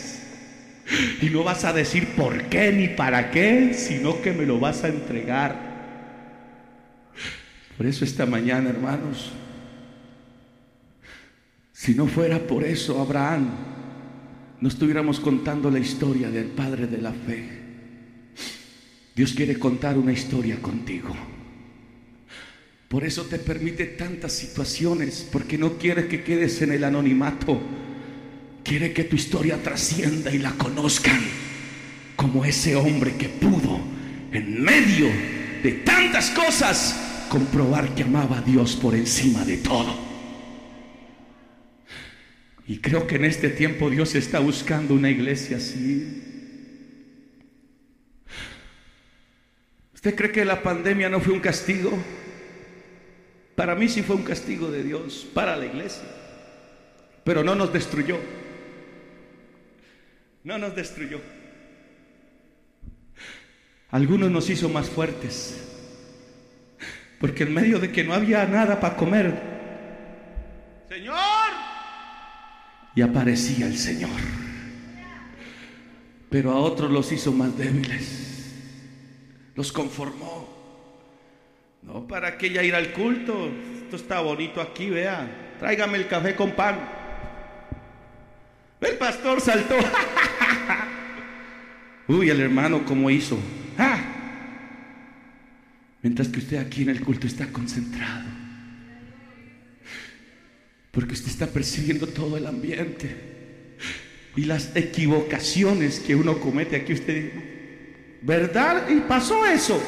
Y 1.22 1.30
no 1.30 1.44
vas 1.44 1.64
a 1.64 1.74
decir 1.74 2.08
por 2.16 2.44
qué 2.44 2.72
ni 2.72 2.90
para 2.90 3.32
qué, 3.32 3.74
sino 3.74 4.22
que 4.22 4.34
me 4.34 4.46
lo 4.46 4.60
vas 4.60 4.84
a 4.84 4.90
entregar. 4.90 5.72
Por 7.78 7.86
eso 7.86 8.04
esta 8.06 8.26
mañana, 8.26 8.70
hermanos, 8.70 9.32
si 11.72 11.96
no 11.96 12.08
fuera 12.08 12.40
por 12.40 12.64
eso, 12.64 13.02
Abraham, 13.02 13.50
no 14.60 14.68
estuviéramos 14.68 15.20
contando 15.20 15.72
la 15.72 15.80
historia 15.80 16.30
del 16.30 16.46
Padre 16.46 16.86
de 16.88 17.02
la 17.02 17.12
Fe. 17.12 17.62
Dios 19.16 19.34
quiere 19.34 19.58
contar 19.58 19.98
una 19.98 20.14
historia 20.14 20.62
contigo. 20.62 21.16
Por 22.88 23.04
eso 23.04 23.24
te 23.24 23.40
permite 23.40 23.86
tantas 23.86 24.34
situaciones, 24.34 25.28
porque 25.32 25.58
no 25.58 25.78
quiere 25.78 26.08
que 26.08 26.24
quedes 26.24 26.62
en 26.62 26.74
el 26.74 26.84
anonimato. 26.84 27.60
Quiere 28.64 28.94
que 28.94 29.04
tu 29.04 29.16
historia 29.16 29.62
trascienda 29.62 30.32
y 30.32 30.38
la 30.38 30.52
conozcan 30.52 31.22
como 32.16 32.46
ese 32.46 32.76
hombre 32.76 33.16
que 33.16 33.30
pudo, 33.30 33.80
en 34.32 34.62
medio 34.62 35.08
de 35.64 35.72
tantas 35.84 36.30
cosas, 36.32 37.28
comprobar 37.30 37.96
que 37.96 38.04
amaba 38.04 38.38
a 38.40 38.42
Dios 38.42 38.76
por 38.76 38.94
encima 38.94 39.44
de 39.46 39.58
todo. 39.58 39.96
Y 42.68 42.78
creo 42.78 43.08
que 43.08 43.16
en 43.16 43.26
este 43.26 43.50
tiempo 43.50 43.90
Dios 43.90 44.16
está 44.16 44.40
buscando 44.40 44.94
una 44.94 45.10
iglesia 45.10 45.58
así. 45.58 46.24
¿Usted 49.94 50.16
cree 50.16 50.32
que 50.32 50.46
la 50.46 50.64
pandemia 50.64 51.10
no 51.10 51.20
fue 51.20 51.34
un 51.34 51.40
castigo? 51.40 51.92
Para 53.56 53.76
mí 53.76 53.90
sí 53.90 54.02
fue 54.02 54.16
un 54.16 54.24
castigo 54.24 54.72
de 54.72 54.84
Dios 54.84 55.28
para 55.34 55.56
la 55.58 55.66
iglesia, 55.66 56.04
pero 57.24 57.44
no 57.44 57.56
nos 57.56 57.74
destruyó. 57.74 58.18
No 60.44 60.58
nos 60.58 60.76
destruyó. 60.76 61.20
Algunos 63.90 64.32
nos 64.32 64.50
hizo 64.50 64.70
más 64.70 64.90
fuertes. 64.90 65.68
Porque 67.20 67.44
en 67.44 67.54
medio 67.54 67.80
de 67.80 67.92
que 67.92 68.04
no 68.04 68.14
había 68.14 68.46
nada 68.46 68.80
para 68.80 68.96
comer, 68.96 69.40
Señor, 70.90 71.16
y 72.96 73.02
aparecía 73.02 73.68
el 73.68 73.78
Señor. 73.78 74.10
Pero 76.30 76.52
a 76.52 76.56
otros 76.56 76.90
los 76.90 77.12
hizo 77.12 77.32
más 77.32 77.56
débiles. 77.58 78.56
Los 79.56 79.72
conformó. 79.72 80.50
No, 81.84 82.08
¿para 82.08 82.38
que 82.38 82.50
ya 82.50 82.64
ir 82.64 82.74
al 82.74 82.94
culto? 82.94 83.52
Esto 83.84 83.98
está 83.98 84.22
bonito 84.22 84.62
aquí, 84.62 84.90
vea. 84.90 85.56
Tráigame 85.60 85.98
el 85.98 86.08
café 86.08 86.36
con 86.36 86.52
pan. 86.52 87.01
El 88.82 88.98
pastor 88.98 89.40
saltó. 89.40 89.76
Uy, 92.08 92.30
el 92.30 92.42
hermano, 92.42 92.84
¿cómo 92.84 93.10
hizo? 93.10 93.40
¡Ah! 93.78 94.00
Mientras 96.02 96.28
que 96.30 96.40
usted 96.40 96.58
aquí 96.58 96.82
en 96.82 96.90
el 96.90 97.02
culto 97.02 97.28
está 97.28 97.48
concentrado. 97.48 98.26
Porque 100.92 101.14
usted 101.14 101.30
está 101.30 101.48
percibiendo 101.48 102.08
todo 102.08 102.38
el 102.38 102.48
ambiente. 102.48 103.76
Y 104.36 104.46
las 104.46 104.76
equivocaciones 104.76 106.00
que 106.00 106.16
uno 106.16 106.40
comete 106.40 106.76
aquí, 106.76 106.94
usted 106.94 107.32
¿verdad? 108.22 108.90
Y 108.90 109.02
pasó 109.02 109.46
eso. 109.46 109.82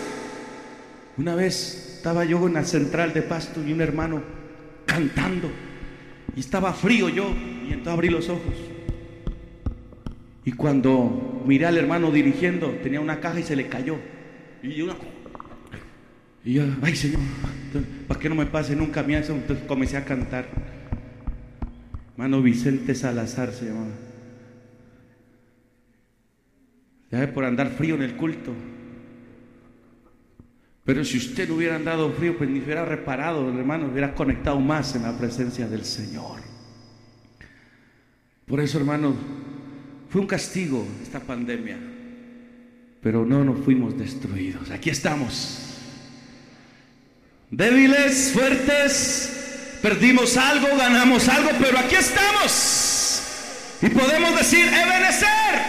Una 1.17 1.35
vez 1.35 1.95
estaba 1.97 2.25
yo 2.25 2.45
en 2.47 2.53
la 2.53 2.63
central 2.63 3.13
de 3.13 3.23
pasto 3.23 3.63
y 3.65 3.73
un 3.73 3.81
hermano 3.81 4.21
cantando. 4.85 5.49
Y 6.35 6.41
estaba 6.41 6.73
frío 6.73 7.09
yo. 7.09 7.33
Y 7.67 7.73
entonces 7.73 7.93
abrí 7.93 8.09
los 8.09 8.29
ojos. 8.29 8.72
Y 10.45 10.51
cuando 10.51 11.43
miré 11.45 11.65
al 11.65 11.77
hermano 11.77 12.11
dirigiendo, 12.11 12.69
tenía 12.83 12.99
una 12.99 13.19
caja 13.19 13.39
y 13.39 13.43
se 13.43 13.55
le 13.55 13.67
cayó. 13.67 13.97
Y 14.61 14.73
yo, 14.73 14.87
y 16.43 16.53
yo 16.53 16.63
ay 16.81 16.95
Señor, 16.95 17.19
¿para 18.07 18.19
qué 18.19 18.29
no 18.29 18.35
me 18.35 18.45
pase 18.45 18.75
nunca 18.75 18.99
a 18.99 19.03
mí? 19.03 19.15
Entonces 19.15 19.59
comencé 19.65 19.97
a 19.97 20.05
cantar. 20.05 20.47
Hermano 22.11 22.41
Vicente 22.41 22.93
Salazar 22.93 23.51
se 23.53 23.65
llamaba. 23.65 23.91
Ya 27.11 27.33
por 27.33 27.45
andar 27.45 27.69
frío 27.69 27.95
en 27.95 28.01
el 28.01 28.15
culto. 28.15 28.53
Pero 30.85 31.05
si 31.05 31.17
usted 31.17 31.47
no 31.47 31.55
hubiera 31.55 31.75
andado 31.75 32.11
frío, 32.11 32.37
pues 32.37 32.49
ni 32.49 32.59
hubiera 32.59 32.83
reparado, 32.83 33.47
hermano, 33.47 33.87
hubiera 33.87 34.13
conectado 34.13 34.59
más 34.59 34.95
en 34.95 35.03
la 35.03 35.17
presencia 35.17 35.67
del 35.67 35.85
Señor. 35.85 36.41
Por 38.45 38.59
eso, 38.59 38.79
hermano, 38.79 39.15
fue 40.13 40.21
un 40.21 40.27
castigo 40.27 40.87
esta 41.01 41.19
pandemia, 41.19 41.75
pero 43.01 43.25
no 43.25 43.43
nos 43.43 43.65
fuimos 43.65 43.97
destruidos. 43.97 44.69
Aquí 44.69 44.91
estamos. 44.91 45.79
Débiles, 47.49 48.29
fuertes, 48.31 49.79
perdimos 49.81 50.37
algo, 50.37 50.67
ganamos 50.77 51.27
algo, 51.27 51.49
pero 51.59 51.79
aquí 51.79 51.95
estamos. 51.95 53.23
Y 53.81 53.89
podemos 53.89 54.37
decir, 54.37 54.67
Ebenecer, 54.67 55.61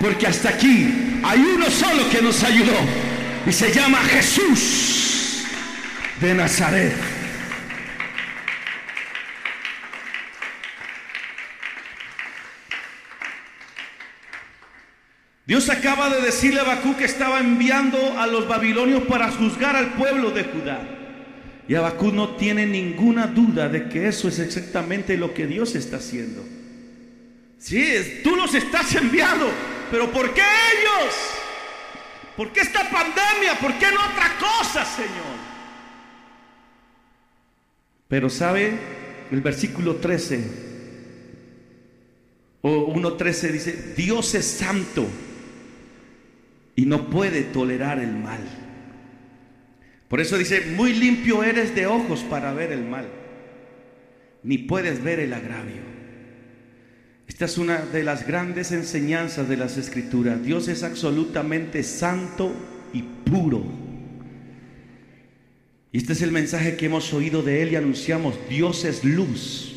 porque 0.00 0.26
hasta 0.26 0.48
aquí 0.48 1.20
hay 1.22 1.40
uno 1.40 1.68
solo 1.68 2.08
que 2.08 2.22
nos 2.22 2.42
ayudó 2.44 2.78
y 3.46 3.52
se 3.52 3.74
llama 3.74 3.98
Jesús 4.04 5.44
de 6.22 6.32
Nazaret. 6.32 7.15
Dios 15.46 15.70
acaba 15.70 16.10
de 16.10 16.22
decirle 16.22 16.60
a 16.60 16.64
Bakú 16.64 16.96
que 16.96 17.04
estaba 17.04 17.38
enviando 17.38 18.18
a 18.18 18.26
los 18.26 18.48
babilonios 18.48 19.04
para 19.04 19.30
juzgar 19.30 19.76
al 19.76 19.92
pueblo 19.94 20.32
de 20.32 20.42
Judá. 20.42 20.80
Y 21.68 21.76
Abacú 21.76 22.10
no 22.12 22.36
tiene 22.36 22.66
ninguna 22.66 23.28
duda 23.28 23.68
de 23.68 23.88
que 23.88 24.08
eso 24.08 24.28
es 24.28 24.40
exactamente 24.40 25.16
lo 25.16 25.32
que 25.34 25.46
Dios 25.46 25.76
está 25.76 25.98
haciendo. 25.98 26.44
Sí, 27.58 28.20
tú 28.24 28.34
los 28.34 28.54
estás 28.54 28.92
enviando, 28.96 29.48
pero 29.90 30.10
¿por 30.10 30.34
qué 30.34 30.42
ellos? 30.42 31.14
¿Por 32.36 32.52
qué 32.52 32.60
esta 32.60 32.88
pandemia? 32.90 33.58
¿Por 33.60 33.72
qué 33.78 33.86
no 33.92 34.00
otra 34.00 34.36
cosa, 34.38 34.84
Señor? 34.84 35.36
Pero 38.08 38.28
sabe, 38.30 38.78
el 39.30 39.40
versículo 39.40 39.96
13 39.96 40.50
o 42.62 42.94
1.13 42.94 43.50
dice, 43.52 43.94
Dios 43.96 44.34
es 44.34 44.44
santo 44.44 45.06
y 46.76 46.84
no 46.84 47.08
puede 47.08 47.42
tolerar 47.42 47.98
el 47.98 48.12
mal. 48.12 48.40
Por 50.08 50.20
eso 50.20 50.38
dice, 50.38 50.60
muy 50.76 50.92
limpio 50.92 51.42
eres 51.42 51.74
de 51.74 51.86
ojos 51.86 52.20
para 52.20 52.52
ver 52.52 52.70
el 52.70 52.84
mal, 52.84 53.08
ni 54.44 54.58
puedes 54.58 55.02
ver 55.02 55.18
el 55.18 55.32
agravio. 55.32 55.96
Esta 57.26 57.46
es 57.46 57.58
una 57.58 57.78
de 57.78 58.04
las 58.04 58.24
grandes 58.24 58.70
enseñanzas 58.70 59.48
de 59.48 59.56
las 59.56 59.78
escrituras. 59.78 60.44
Dios 60.44 60.68
es 60.68 60.84
absolutamente 60.84 61.82
santo 61.82 62.54
y 62.92 63.02
puro. 63.02 63.64
Y 65.90 65.98
este 65.98 66.12
es 66.12 66.22
el 66.22 66.30
mensaje 66.30 66.76
que 66.76 66.86
hemos 66.86 67.12
oído 67.12 67.42
de 67.42 67.62
Él 67.62 67.72
y 67.72 67.76
anunciamos. 67.76 68.38
Dios 68.48 68.84
es 68.84 69.02
luz. 69.02 69.74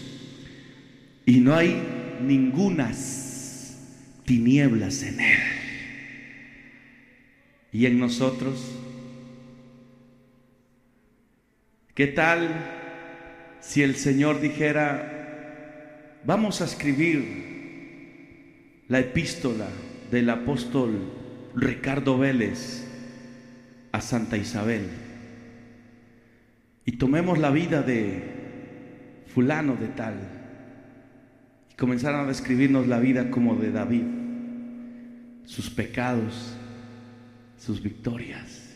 Y 1.26 1.40
no 1.40 1.56
hay 1.56 1.82
ningunas 2.22 3.78
tinieblas 4.26 5.02
en 5.02 5.20
Él 5.22 5.59
y 7.72 7.86
en 7.86 8.00
nosotros? 8.00 8.76
¿Qué 11.94 12.08
tal 12.08 12.50
si 13.60 13.84
el 13.84 13.96
Señor 13.96 14.40
dijera, 14.40 16.22
vamos 16.24 16.62
a 16.62 16.66
escribir 16.66 17.50
la 18.88 19.00
epístola 19.00 19.68
del 20.10 20.30
apóstol 20.30 21.14
Ricardo 21.56 22.18
Vélez 22.18 22.88
a 23.92 24.02
Santa 24.02 24.38
Isabel 24.38 24.88
y 26.86 26.94
tomemos 26.94 27.38
la 27.38 27.52
vida 27.52 27.82
de 27.82 28.24
fulano 29.28 29.76
de 29.76 29.88
tal 29.90 30.16
y 31.72 31.76
comenzaron 31.76 32.22
a 32.22 32.28
describirnos 32.28 32.88
la 32.88 33.00
vida 33.00 33.30
como 33.30 33.56
de 33.56 33.72
David, 33.72 34.06
sus 35.46 35.70
pecados, 35.70 36.56
sus 37.60 37.82
victorias. 37.82 38.70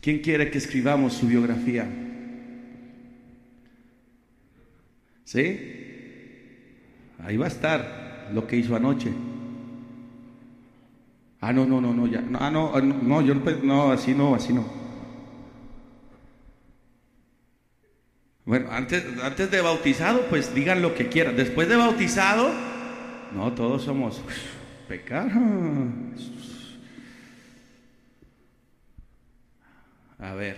¿Quién 0.00 0.20
quiere 0.20 0.50
que 0.50 0.58
escribamos 0.58 1.12
su 1.12 1.26
biografía? 1.26 1.86
¿Sí? 5.24 5.60
Ahí 7.22 7.36
va 7.36 7.44
a 7.44 7.48
estar 7.48 8.30
lo 8.32 8.46
que 8.46 8.56
hizo 8.56 8.74
anoche. 8.74 9.12
Ah, 11.40 11.52
no, 11.52 11.66
no, 11.66 11.80
no, 11.80 11.92
no, 11.92 12.06
ya. 12.06 12.22
ah, 12.38 12.50
no, 12.50 12.72
ah, 12.74 12.80
no, 12.80 13.22
yo 13.22 13.34
no, 13.34 13.50
no, 13.62 13.92
así 13.92 14.14
no, 14.14 14.34
así 14.34 14.52
no. 14.52 14.64
Bueno, 18.44 18.68
antes, 18.72 19.04
antes 19.22 19.50
de 19.50 19.60
bautizado, 19.60 20.26
pues 20.28 20.54
digan 20.54 20.82
lo 20.82 20.94
que 20.94 21.08
quieran. 21.08 21.36
Después 21.36 21.68
de 21.68 21.76
bautizado, 21.76 22.50
no, 23.34 23.52
todos 23.52 23.82
somos 23.82 24.20
pecados. 24.88 25.30
A 30.20 30.34
ver, 30.34 30.56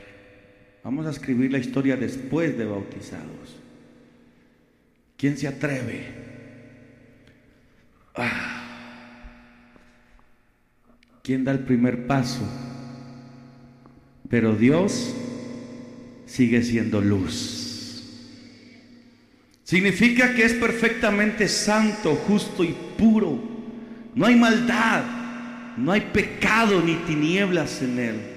vamos 0.82 1.06
a 1.06 1.10
escribir 1.10 1.52
la 1.52 1.58
historia 1.58 1.96
después 1.96 2.58
de 2.58 2.64
bautizados. 2.64 3.60
¿Quién 5.16 5.38
se 5.38 5.46
atreve? 5.46 6.04
Ah. 8.16 8.58
¿Quién 11.22 11.44
da 11.44 11.52
el 11.52 11.60
primer 11.60 12.08
paso? 12.08 12.42
Pero 14.28 14.56
Dios 14.56 15.14
sigue 16.26 16.62
siendo 16.62 17.00
luz. 17.00 17.62
Significa 19.62 20.34
que 20.34 20.44
es 20.44 20.54
perfectamente 20.54 21.46
santo, 21.46 22.16
justo 22.16 22.64
y 22.64 22.74
puro. 22.98 23.38
No 24.14 24.26
hay 24.26 24.34
maldad, 24.34 25.04
no 25.76 25.92
hay 25.92 26.00
pecado 26.00 26.82
ni 26.82 26.96
tinieblas 26.96 27.80
en 27.80 27.98
él. 27.98 28.31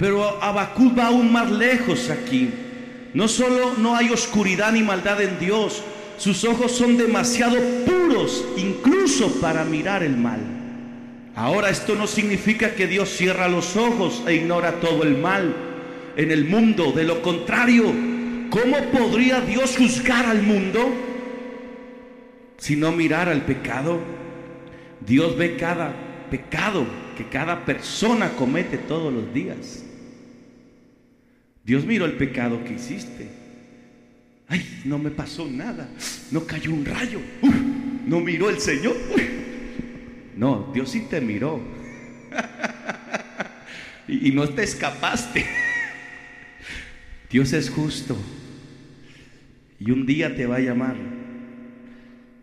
Pero 0.00 0.42
Abacú 0.42 0.94
va 0.98 1.08
aún 1.08 1.30
más 1.30 1.50
lejos 1.50 2.08
aquí. 2.08 2.48
No 3.12 3.28
solo 3.28 3.74
no 3.76 3.94
hay 3.94 4.08
oscuridad 4.08 4.72
ni 4.72 4.82
maldad 4.82 5.20
en 5.20 5.38
Dios, 5.38 5.84
sus 6.16 6.42
ojos 6.44 6.72
son 6.72 6.96
demasiado 6.96 7.56
puros 7.84 8.46
incluso 8.56 9.30
para 9.42 9.62
mirar 9.64 10.02
el 10.02 10.16
mal. 10.16 10.40
Ahora 11.36 11.68
esto 11.68 11.96
no 11.96 12.06
significa 12.06 12.74
que 12.74 12.86
Dios 12.86 13.10
cierra 13.10 13.46
los 13.46 13.76
ojos 13.76 14.22
e 14.26 14.36
ignora 14.36 14.80
todo 14.80 15.02
el 15.02 15.18
mal 15.18 15.54
en 16.16 16.30
el 16.30 16.46
mundo. 16.46 16.92
De 16.92 17.04
lo 17.04 17.20
contrario, 17.20 17.84
¿cómo 18.48 18.78
podría 18.92 19.42
Dios 19.42 19.76
juzgar 19.76 20.24
al 20.24 20.40
mundo 20.42 20.94
si 22.56 22.74
no 22.74 22.90
mirara 22.90 23.32
el 23.32 23.42
pecado? 23.42 24.00
Dios 25.06 25.36
ve 25.36 25.56
cada 25.56 25.92
pecado 26.30 26.86
que 27.18 27.28
cada 27.28 27.66
persona 27.66 28.30
comete 28.30 28.78
todos 28.78 29.12
los 29.12 29.34
días. 29.34 29.89
Dios 31.64 31.84
miró 31.84 32.04
el 32.04 32.12
pecado 32.12 32.64
que 32.64 32.74
hiciste. 32.74 33.28
Ay, 34.48 34.82
no 34.84 34.98
me 34.98 35.10
pasó 35.10 35.46
nada. 35.46 35.88
No 36.30 36.44
cayó 36.46 36.72
un 36.72 36.84
rayo. 36.84 37.20
no 38.06 38.20
miró 38.20 38.50
el 38.50 38.60
Señor. 38.60 38.96
No, 40.36 40.70
Dios 40.72 40.90
sí 40.90 41.06
te 41.08 41.20
miró. 41.20 41.60
y 44.08 44.30
no 44.32 44.48
te 44.48 44.62
escapaste. 44.62 45.44
Dios 47.30 47.52
es 47.52 47.70
justo. 47.70 48.16
Y 49.78 49.90
un 49.92 50.04
día 50.04 50.34
te 50.36 50.46
va 50.46 50.56
a 50.56 50.60
llamar. 50.60 50.96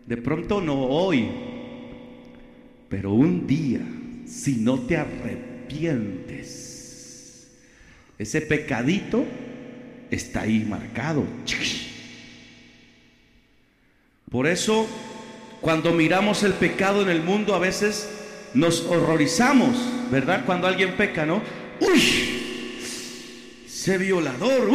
De 0.06 0.16
pronto 0.16 0.60
no 0.62 0.74
hoy, 0.86 1.28
pero 2.88 3.12
un 3.12 3.46
día, 3.46 3.82
si 4.26 4.56
no 4.56 4.80
te 4.80 4.96
arrepientes, 4.96 6.67
ese 8.18 8.40
pecadito 8.40 9.24
está 10.10 10.42
ahí 10.42 10.66
marcado. 10.68 11.24
Por 14.30 14.46
eso, 14.46 14.86
cuando 15.60 15.92
miramos 15.92 16.42
el 16.42 16.54
pecado 16.54 17.02
en 17.02 17.08
el 17.08 17.22
mundo, 17.22 17.54
a 17.54 17.58
veces 17.58 18.08
nos 18.54 18.82
horrorizamos, 18.82 19.76
¿verdad? 20.10 20.44
Cuando 20.44 20.66
alguien 20.66 20.96
peca, 20.96 21.24
¿no? 21.24 21.40
¡Uy! 21.80 22.38
ese 23.88 23.96
violador, 23.96 24.68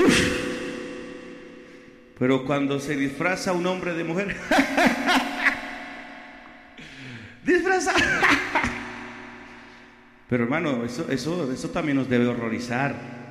Pero 2.17 2.45
cuando 2.45 2.79
se 2.79 2.95
disfraza 2.95 3.51
un 3.51 3.67
hombre 3.67 3.93
de 3.93 4.03
mujer, 4.03 4.29
disfraza. 7.45 7.93
Pero 10.29 10.45
hermano, 10.45 10.85
eso, 10.85 11.05
eso, 11.11 11.51
eso 11.51 11.69
también 11.69 11.97
nos 11.97 12.09
debe 12.09 12.25
horrorizar. 12.27 13.22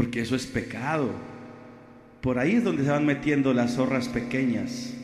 Porque 0.00 0.22
eso 0.22 0.34
es 0.34 0.46
pecado. 0.46 1.10
Por 2.22 2.38
ahí 2.38 2.54
es 2.54 2.64
donde 2.64 2.84
se 2.84 2.90
van 2.90 3.04
metiendo 3.04 3.52
las 3.52 3.74
zorras 3.74 4.08
pequeñas. 4.08 4.94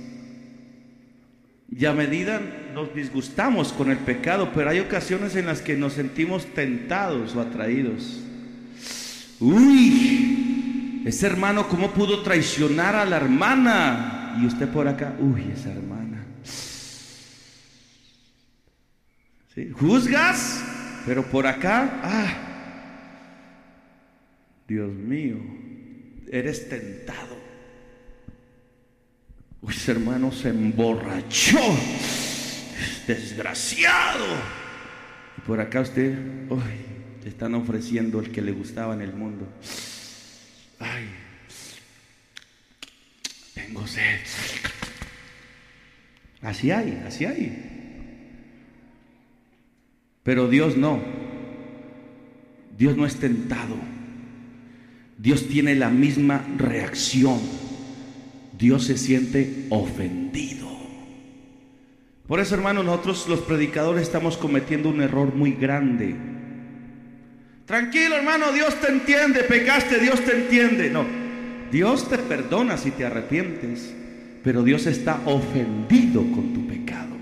Y 1.70 1.84
a 1.84 1.92
medida 1.92 2.40
nos 2.72 2.94
disgustamos 2.94 3.74
con 3.74 3.90
el 3.90 3.98
pecado, 3.98 4.52
pero 4.54 4.70
hay 4.70 4.78
ocasiones 4.78 5.36
en 5.36 5.44
las 5.44 5.60
que 5.60 5.76
nos 5.76 5.92
sentimos 5.92 6.46
tentados 6.46 7.36
o 7.36 7.42
atraídos. 7.42 8.22
Uy, 9.38 11.02
ese 11.04 11.26
hermano, 11.26 11.68
¿cómo 11.68 11.90
pudo 11.90 12.22
traicionar 12.22 12.96
a 12.96 13.04
la 13.04 13.18
hermana? 13.18 14.38
Y 14.40 14.46
usted 14.46 14.66
por 14.66 14.88
acá, 14.88 15.14
uy, 15.20 15.44
esa 15.52 15.72
hermana. 15.72 16.24
Juzgas, 19.74 20.64
pero 21.04 21.22
por 21.22 21.46
acá, 21.46 22.00
ah, 22.02 22.45
Dios 24.68 24.92
mío, 24.92 25.36
eres 26.30 26.68
tentado. 26.68 27.36
Ese 29.68 29.92
hermano 29.92 30.32
se 30.32 30.48
emborrachó. 30.48 31.60
Desgraciado. 33.06 34.26
Y 35.38 35.40
por 35.42 35.60
acá 35.60 35.80
usted, 35.80 36.16
uy, 36.48 36.62
le 37.22 37.28
están 37.28 37.54
ofreciendo 37.54 38.20
el 38.20 38.30
que 38.30 38.42
le 38.42 38.52
gustaba 38.52 38.94
en 38.94 39.02
el 39.02 39.12
mundo. 39.12 39.46
Ay, 40.78 41.08
tengo 43.54 43.86
sed. 43.86 44.20
Así 46.42 46.70
hay, 46.70 47.02
así 47.06 47.24
hay. 47.24 47.72
Pero 50.22 50.48
Dios 50.48 50.76
no. 50.76 51.02
Dios 52.76 52.96
no 52.96 53.06
es 53.06 53.16
tentado. 53.16 53.95
Dios 55.18 55.48
tiene 55.48 55.74
la 55.74 55.90
misma 55.90 56.44
reacción 56.56 57.40
Dios 58.58 58.84
se 58.84 58.96
siente 58.96 59.66
ofendido. 59.70 60.66
Por 62.26 62.40
eso, 62.40 62.54
hermanos, 62.54 62.84
nosotros 62.84 63.28
los 63.28 63.40
predicadores 63.40 64.02
estamos 64.02 64.36
cometiendo 64.36 64.88
un 64.88 65.00
error 65.00 65.34
muy 65.34 65.52
grande. 65.52 66.16
Tranquilo, 67.66 68.16
hermano, 68.16 68.52
Dios 68.52 68.74
te 68.80 68.90
entiende, 68.90 69.44
pecaste, 69.44 69.98
Dios 69.98 70.20
te 70.24 70.36
entiende. 70.36 70.90
No, 70.90 71.04
Dios 71.70 72.08
te 72.08 72.18
perdona 72.18 72.78
si 72.78 72.90
te 72.92 73.04
arrepientes, 73.04 73.94
pero 74.42 74.62
Dios 74.62 74.86
está 74.86 75.20
ofendido 75.26 76.22
con 76.32 76.52
tu 76.52 76.66
pecado. 76.66 77.16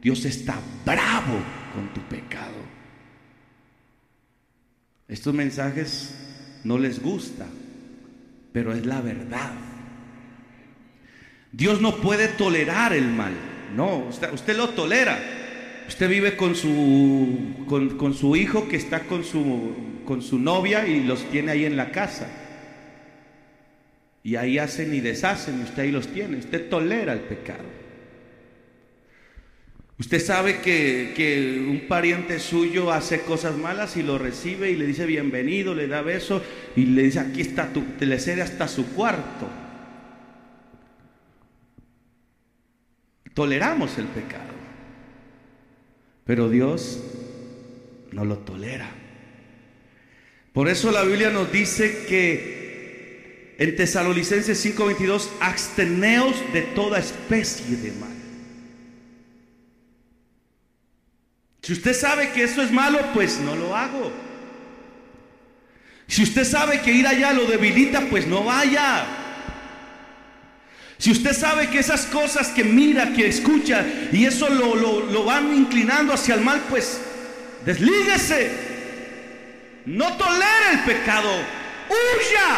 Dios 0.00 0.24
está 0.24 0.58
bravo 0.84 1.38
con 1.74 1.92
tu 1.92 2.00
pecado. 2.08 2.56
Estos 5.06 5.34
mensajes 5.34 6.27
no 6.68 6.76
les 6.76 7.02
gusta, 7.02 7.46
pero 8.52 8.74
es 8.74 8.84
la 8.84 9.00
verdad. 9.00 9.52
Dios 11.50 11.80
no 11.80 11.96
puede 11.96 12.28
tolerar 12.28 12.92
el 12.92 13.08
mal. 13.08 13.32
No, 13.74 14.06
usted, 14.10 14.54
lo 14.54 14.68
tolera. 14.68 15.18
Usted 15.88 16.10
vive 16.10 16.36
con 16.36 16.54
su, 16.54 17.64
con, 17.66 18.12
su 18.12 18.36
hijo 18.36 18.68
que 18.68 18.76
está 18.76 19.00
con 19.00 19.24
su, 19.24 20.02
con 20.04 20.20
su 20.20 20.38
novia 20.38 20.86
y 20.86 21.04
los 21.04 21.24
tiene 21.30 21.52
ahí 21.52 21.64
en 21.64 21.78
la 21.78 21.90
casa. 21.90 22.28
Y 24.22 24.36
ahí 24.36 24.58
hacen 24.58 24.92
y 24.92 25.00
deshacen 25.00 25.60
y 25.60 25.62
usted 25.62 25.84
ahí 25.84 25.90
los 25.90 26.08
tiene. 26.08 26.36
Usted 26.36 26.68
tolera 26.68 27.14
el 27.14 27.20
pecado. 27.20 27.64
Usted 29.98 30.24
sabe 30.24 30.60
que, 30.60 31.12
que, 31.16 31.66
un 31.68 31.88
pariente 31.88 32.38
suyo 32.38 32.92
hace 32.92 33.22
cosas 33.22 33.56
malas 33.56 33.96
y 33.96 34.02
lo 34.04 34.16
recibe 34.16 34.70
y 34.70 34.76
le 34.76 34.86
dice 34.86 35.06
bienvenido, 35.06 35.74
le 35.74 35.88
da 35.88 36.02
beso 36.02 36.40
y 36.76 36.86
le 36.86 37.02
dice 37.02 37.18
aquí 37.18 37.40
está 37.40 37.72
tu, 37.72 37.84
le 37.98 38.20
cede 38.20 38.42
hasta 38.42 38.68
su 38.68 38.92
cuarto. 38.92 39.48
Toleramos 43.34 43.98
el 43.98 44.06
pecado, 44.06 44.52
pero 46.24 46.48
Dios 46.48 47.02
no 48.12 48.24
lo 48.24 48.38
tolera. 48.38 48.90
Por 50.52 50.68
eso 50.68 50.92
la 50.92 51.02
Biblia 51.02 51.30
nos 51.30 51.50
dice 51.50 52.04
que 52.08 53.54
en 53.58 53.74
Tesalonicenses 53.74 54.64
5:22, 54.64 55.28
absteneos 55.40 56.36
de 56.52 56.62
toda 56.62 57.00
especie 57.00 57.76
de 57.76 57.92
mal. 57.92 58.17
Si 61.68 61.74
usted 61.74 61.92
sabe 61.92 62.30
que 62.30 62.44
eso 62.44 62.62
es 62.62 62.70
malo, 62.70 62.98
pues 63.12 63.40
no 63.40 63.54
lo 63.54 63.76
hago. 63.76 64.10
Si 66.06 66.22
usted 66.22 66.44
sabe 66.44 66.80
que 66.80 66.90
ir 66.90 67.06
allá 67.06 67.34
lo 67.34 67.44
debilita, 67.44 68.00
pues 68.08 68.26
no 68.26 68.42
vaya. 68.42 69.04
Si 70.96 71.10
usted 71.10 71.34
sabe 71.34 71.68
que 71.68 71.80
esas 71.80 72.06
cosas 72.06 72.48
que 72.48 72.64
mira, 72.64 73.12
que 73.12 73.28
escucha, 73.28 73.84
y 74.10 74.24
eso 74.24 74.48
lo, 74.48 74.76
lo, 74.76 75.24
van 75.24 75.54
inclinando 75.54 76.14
hacia 76.14 76.36
el 76.36 76.40
mal, 76.40 76.58
pues 76.70 77.02
deslíguese. 77.66 78.50
No 79.84 80.16
tolere 80.16 80.70
el 80.72 80.80
pecado. 80.84 81.30
Huya. 81.90 82.48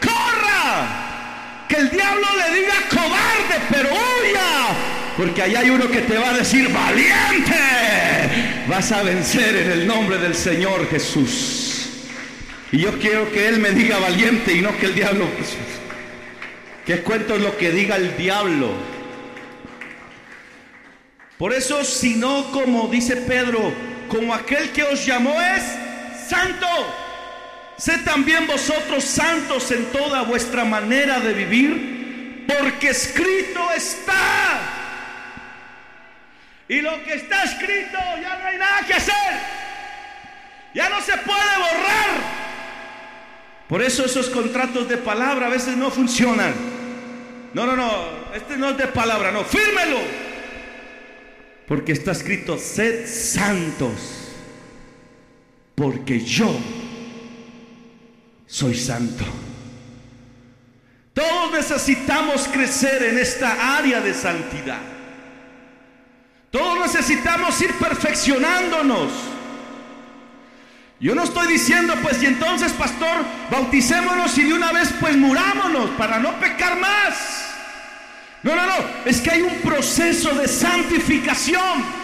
Corra. 0.00 1.66
Que 1.68 1.76
el 1.76 1.90
diablo 1.90 2.26
le 2.36 2.58
diga 2.58 2.74
cobarde, 2.90 3.64
pero 3.70 3.90
huya. 3.90 4.76
Porque 5.16 5.40
allá 5.40 5.60
hay 5.60 5.70
uno 5.70 5.88
que 5.88 6.00
te 6.00 6.18
va 6.18 6.30
a 6.30 6.32
decir, 6.32 6.68
valiente. 6.68 8.09
Vas 8.70 8.92
a 8.92 9.02
vencer 9.02 9.56
en 9.56 9.72
el 9.72 9.84
nombre 9.84 10.16
del 10.18 10.32
Señor 10.32 10.88
Jesús. 10.88 11.88
Y 12.70 12.78
yo 12.78 12.96
quiero 13.00 13.28
que 13.32 13.48
Él 13.48 13.58
me 13.58 13.72
diga 13.72 13.98
valiente 13.98 14.54
y 14.54 14.60
no 14.60 14.78
que 14.78 14.86
el 14.86 14.94
diablo... 14.94 15.28
Pues, 15.36 15.56
que 16.86 17.02
cuento 17.02 17.36
lo 17.36 17.56
que 17.58 17.72
diga 17.72 17.96
el 17.96 18.16
diablo. 18.16 18.70
Por 21.36 21.52
eso, 21.52 21.82
si 21.82 22.14
no, 22.14 22.52
como 22.52 22.86
dice 22.86 23.16
Pedro, 23.16 23.72
como 24.06 24.32
aquel 24.32 24.70
que 24.70 24.84
os 24.84 25.04
llamó 25.04 25.34
es 25.40 25.64
santo, 26.28 26.68
Sed 27.76 28.04
también 28.04 28.46
vosotros 28.46 29.02
santos 29.02 29.68
en 29.72 29.86
toda 29.86 30.22
vuestra 30.22 30.64
manera 30.64 31.18
de 31.18 31.34
vivir, 31.34 32.46
porque 32.46 32.90
escrito 32.90 33.68
está. 33.76 34.79
Y 36.70 36.80
lo 36.82 37.02
que 37.02 37.14
está 37.14 37.42
escrito 37.42 37.98
ya 38.22 38.38
no 38.38 38.46
hay 38.46 38.56
nada 38.56 38.86
que 38.86 38.94
hacer. 38.94 39.14
Ya 40.72 40.88
no 40.88 41.00
se 41.00 41.16
puede 41.18 41.58
borrar. 41.58 42.10
Por 43.68 43.82
eso 43.82 44.04
esos 44.04 44.30
contratos 44.30 44.88
de 44.88 44.96
palabra 44.96 45.46
a 45.46 45.50
veces 45.50 45.76
no 45.76 45.90
funcionan. 45.90 46.54
No, 47.54 47.66
no, 47.66 47.74
no, 47.74 48.32
este 48.36 48.56
no 48.56 48.70
es 48.70 48.76
de 48.76 48.86
palabra, 48.86 49.32
no, 49.32 49.42
fírmelo. 49.44 49.98
Porque 51.66 51.90
está 51.90 52.12
escrito, 52.12 52.56
sed 52.56 53.04
santos, 53.08 54.30
porque 55.74 56.20
yo 56.20 56.56
soy 58.46 58.76
santo. 58.76 59.24
Todos 61.14 61.50
necesitamos 61.50 62.46
crecer 62.46 63.02
en 63.02 63.18
esta 63.18 63.76
área 63.76 64.00
de 64.00 64.14
santidad. 64.14 64.99
Todos 66.50 66.80
necesitamos 66.80 67.60
ir 67.60 67.72
perfeccionándonos. 67.74 69.10
Yo 70.98 71.14
no 71.14 71.22
estoy 71.22 71.46
diciendo, 71.48 71.94
pues, 72.02 72.22
y 72.22 72.26
entonces, 72.26 72.72
pastor, 72.72 73.24
bauticémonos 73.50 74.36
y 74.36 74.42
de 74.42 74.52
una 74.52 74.72
vez, 74.72 74.92
pues, 75.00 75.16
murámonos 75.16 75.90
para 75.90 76.18
no 76.18 76.38
pecar 76.40 76.78
más. 76.78 77.46
No, 78.42 78.54
no, 78.54 78.66
no, 78.66 78.74
es 79.04 79.20
que 79.20 79.30
hay 79.30 79.42
un 79.42 79.54
proceso 79.60 80.34
de 80.34 80.48
santificación. 80.48 82.00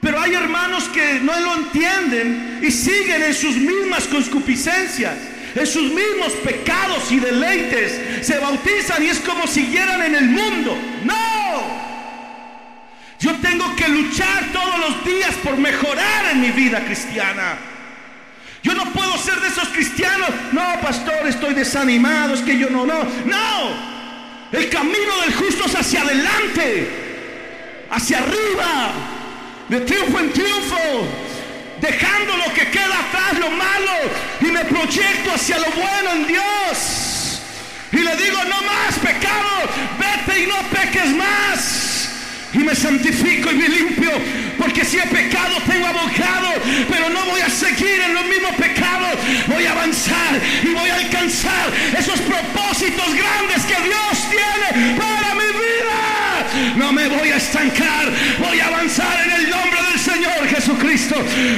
Pero 0.00 0.20
hay 0.20 0.34
hermanos 0.34 0.84
que 0.88 1.20
no 1.20 1.38
lo 1.38 1.56
entienden 1.56 2.60
y 2.62 2.70
siguen 2.70 3.22
en 3.22 3.34
sus 3.34 3.56
mismas 3.56 4.04
concupiscencias, 4.06 5.14
en 5.54 5.66
sus 5.66 5.92
mismos 5.92 6.32
pecados 6.44 7.10
y 7.10 7.18
deleites. 7.18 8.26
Se 8.26 8.38
bautizan 8.38 9.02
y 9.02 9.08
es 9.08 9.20
como 9.20 9.46
siguieran 9.46 10.02
en 10.02 10.14
el 10.14 10.26
mundo. 10.26 10.76
No. 11.04 11.95
Yo 13.18 13.34
tengo 13.36 13.74
que 13.76 13.88
luchar 13.88 14.52
todos 14.52 14.78
los 14.78 15.04
días 15.04 15.34
por 15.42 15.56
mejorar 15.56 16.26
en 16.32 16.40
mi 16.40 16.50
vida 16.50 16.84
cristiana. 16.84 17.56
Yo 18.62 18.74
no 18.74 18.84
puedo 18.92 19.16
ser 19.16 19.40
de 19.40 19.48
esos 19.48 19.68
cristianos. 19.68 20.28
No, 20.52 20.80
pastor, 20.82 21.26
estoy 21.26 21.54
desanimado. 21.54 22.34
Es 22.34 22.42
que 22.42 22.58
yo 22.58 22.68
no, 22.68 22.84
no. 22.84 23.04
No. 23.24 23.96
El 24.52 24.68
camino 24.68 25.20
del 25.22 25.34
justo 25.34 25.64
es 25.66 25.74
hacia 25.74 26.02
adelante. 26.02 27.86
Hacia 27.90 28.18
arriba 28.18 28.92
de 29.68 29.80
triunfo 29.80 30.18
en 30.20 30.32
triunfo, 30.32 30.76
dejando 31.80 32.36
lo 32.36 32.52
que 32.54 32.68
queda 32.70 33.00
atrás, 33.08 33.38
lo 33.38 33.50
malo, 33.50 33.92
y 34.40 34.46
me 34.46 34.64
proyecto 34.64 35.32
hacia 35.34 35.58
lo 35.58 35.70
bueno 35.70 36.10
en 36.12 36.26
Dios. 36.26 37.40
Y 37.92 37.98
le 37.98 38.16
digo, 38.16 38.38
no 38.44 38.62
más 38.62 38.98
pecado, 38.98 39.68
vete 39.98 40.42
y 40.42 40.46
no 40.46 40.56
peques 40.70 41.16
más. 41.16 41.95
Y 42.56 42.58
me 42.60 42.74
santifico 42.74 43.50
y 43.50 43.54
me 43.54 43.68
limpio, 43.68 44.10
porque 44.58 44.84
si 44.84 44.98
he 44.98 45.06
pecado 45.06 45.56
tengo 45.66 45.86
abogado, 45.86 46.54
pero 46.88 47.10
no 47.10 47.24
voy 47.26 47.40
a 47.40 47.50
seguir 47.50 48.00
en 48.00 48.14
los 48.14 48.24
mismos 48.24 48.52
pecados, 48.56 49.18
voy 49.46 49.66
a 49.66 49.72
avanzar 49.72 50.40
y 50.62 50.68
voy 50.68 50.88
a 50.88 50.94
alcanzar 50.94 51.70
esos 51.98 52.18
propósitos 52.20 53.06
grandes 53.14 53.64
que 53.64 53.82
Dios 53.82 54.30
tiene 54.30 54.96
para 54.96 55.34
mi 55.34 55.44
vida. 55.44 56.76
No 56.76 56.92
me 56.92 57.08
voy 57.08 57.28
a 57.28 57.36
estancar, 57.36 58.10
voy 58.38 58.58
a 58.60 58.68
avanzar 58.68 59.24
en 59.26 59.32
el 59.32 59.50
nombre 59.50 59.78
del 59.90 60.00
Señor 60.00 60.48
Jesucristo, 60.48 61.16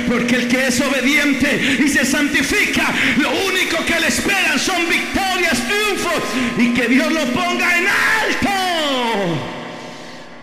porque 0.08 0.36
el 0.36 0.48
que 0.48 0.66
es 0.66 0.80
obediente 0.80 1.78
y 1.84 1.88
se 1.88 2.04
santifica, 2.04 2.92
lo 3.18 3.30
único 3.46 3.84
que 3.84 4.00
le 4.00 4.08
esperan 4.08 4.58
son 4.58 4.88
victorias, 4.88 5.62
triunfos 5.66 6.22
y 6.58 6.74
que 6.74 6.88
Dios 6.88 7.12
lo 7.12 7.24
ponga 7.32 7.78
en 7.78 7.86
alto. 7.86 9.57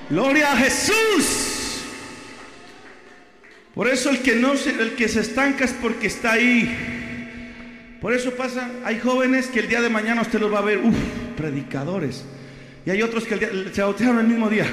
Gloria 0.10 0.52
a 0.52 0.58
Jesús. 0.58 1.82
Por 3.74 3.88
eso 3.88 4.10
el 4.10 4.22
que 4.22 4.36
no 4.36 4.56
se, 4.56 4.70
el 4.70 4.96
que 4.96 5.10
se 5.10 5.22
estanca 5.22 5.66
es 5.66 5.74
porque 5.74 6.08
está 6.08 6.34
ahí. 6.34 7.98
Por 8.00 8.14
eso 8.14 8.32
pasa, 8.32 8.70
hay 8.84 9.00
jóvenes 9.00 9.48
que 9.48 9.60
el 9.60 9.68
día 9.68 9.82
de 9.82 9.90
mañana 9.90 10.22
usted 10.22 10.40
los 10.40 10.54
va 10.54 10.60
a 10.60 10.62
ver, 10.62 10.78
uff, 10.78 10.96
predicadores. 11.36 12.24
Y 12.86 12.92
hay 12.92 13.02
otros 13.02 13.26
que 13.26 13.34
el 13.34 13.40
día, 13.40 13.50
se 13.74 13.82
bautizaron 13.82 14.20
el 14.20 14.28
mismo 14.28 14.50
día. 14.50 14.68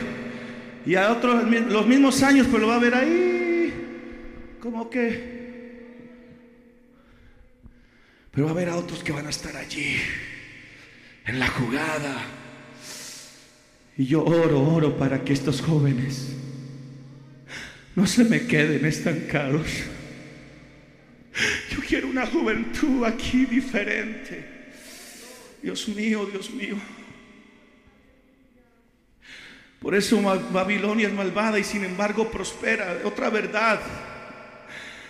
Y 0.85 0.95
a 0.97 1.11
otros 1.11 1.45
los 1.45 1.87
mismos 1.87 2.23
años, 2.23 2.47
pero 2.47 2.61
lo 2.61 2.67
va 2.69 2.77
a 2.77 2.81
ver 2.81 2.95
ahí. 2.95 3.73
Como 4.61 4.91
que. 4.91 5.33
Pero 8.31 8.47
va 8.47 8.51
a 8.51 8.55
haber 8.55 8.69
a 8.69 8.77
otros 8.77 9.03
que 9.03 9.13
van 9.13 9.27
a 9.27 9.31
estar 9.31 9.57
allí. 9.57 9.97
En 11.25 11.39
la 11.39 11.49
jugada. 11.49 12.42
Y 13.97 14.07
yo 14.07 14.25
oro, 14.25 14.61
oro 14.63 14.97
para 14.97 15.23
que 15.23 15.33
estos 15.33 15.61
jóvenes 15.61 16.33
no 17.95 18.07
se 18.07 18.25
me 18.25 18.47
queden 18.47 18.85
estancados. 18.87 19.67
Yo 21.71 21.81
quiero 21.87 22.09
una 22.09 22.27
juventud 22.27 23.05
aquí 23.05 23.45
diferente. 23.45 24.53
Dios 25.63 25.89
mío, 25.89 26.27
Dios 26.27 26.51
mío. 26.51 26.77
Por 29.81 29.95
eso 29.95 30.21
Babilonia 30.53 31.09
es 31.09 31.15
malvada 31.15 31.59
y 31.59 31.65
sin 31.65 31.85
embargo 31.85 32.31
prospera. 32.31 33.01
Otra 33.05 33.31
verdad. 33.31 33.81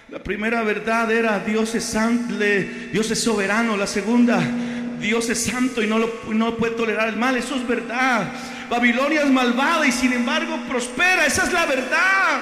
La 0.09 0.23
primera 0.23 0.63
verdad 0.63 1.11
era 1.11 1.39
Dios 1.41 1.75
es 1.75 1.85
santo, 1.85 2.35
Dios 2.93 3.11
es 3.11 3.19
soberano. 3.19 3.77
La 3.77 3.87
segunda, 3.87 4.41
Dios 5.01 5.29
es 5.31 5.45
santo 5.45 5.83
y 5.83 5.87
no, 5.87 5.99
lo, 5.99 6.11
no 6.33 6.57
puede 6.57 6.75
tolerar 6.75 7.09
el 7.09 7.17
mal. 7.17 7.37
Eso 7.37 7.57
es 7.57 7.67
verdad. 7.67 8.33
Babilonia 8.73 9.21
es 9.21 9.31
malvada 9.31 9.87
y 9.87 9.93
sin 9.93 10.15
embargo 10.15 10.59
prospera. 10.67 11.27
Esa 11.27 11.43
es 11.45 11.53
la 11.53 11.67
verdad. 11.67 12.41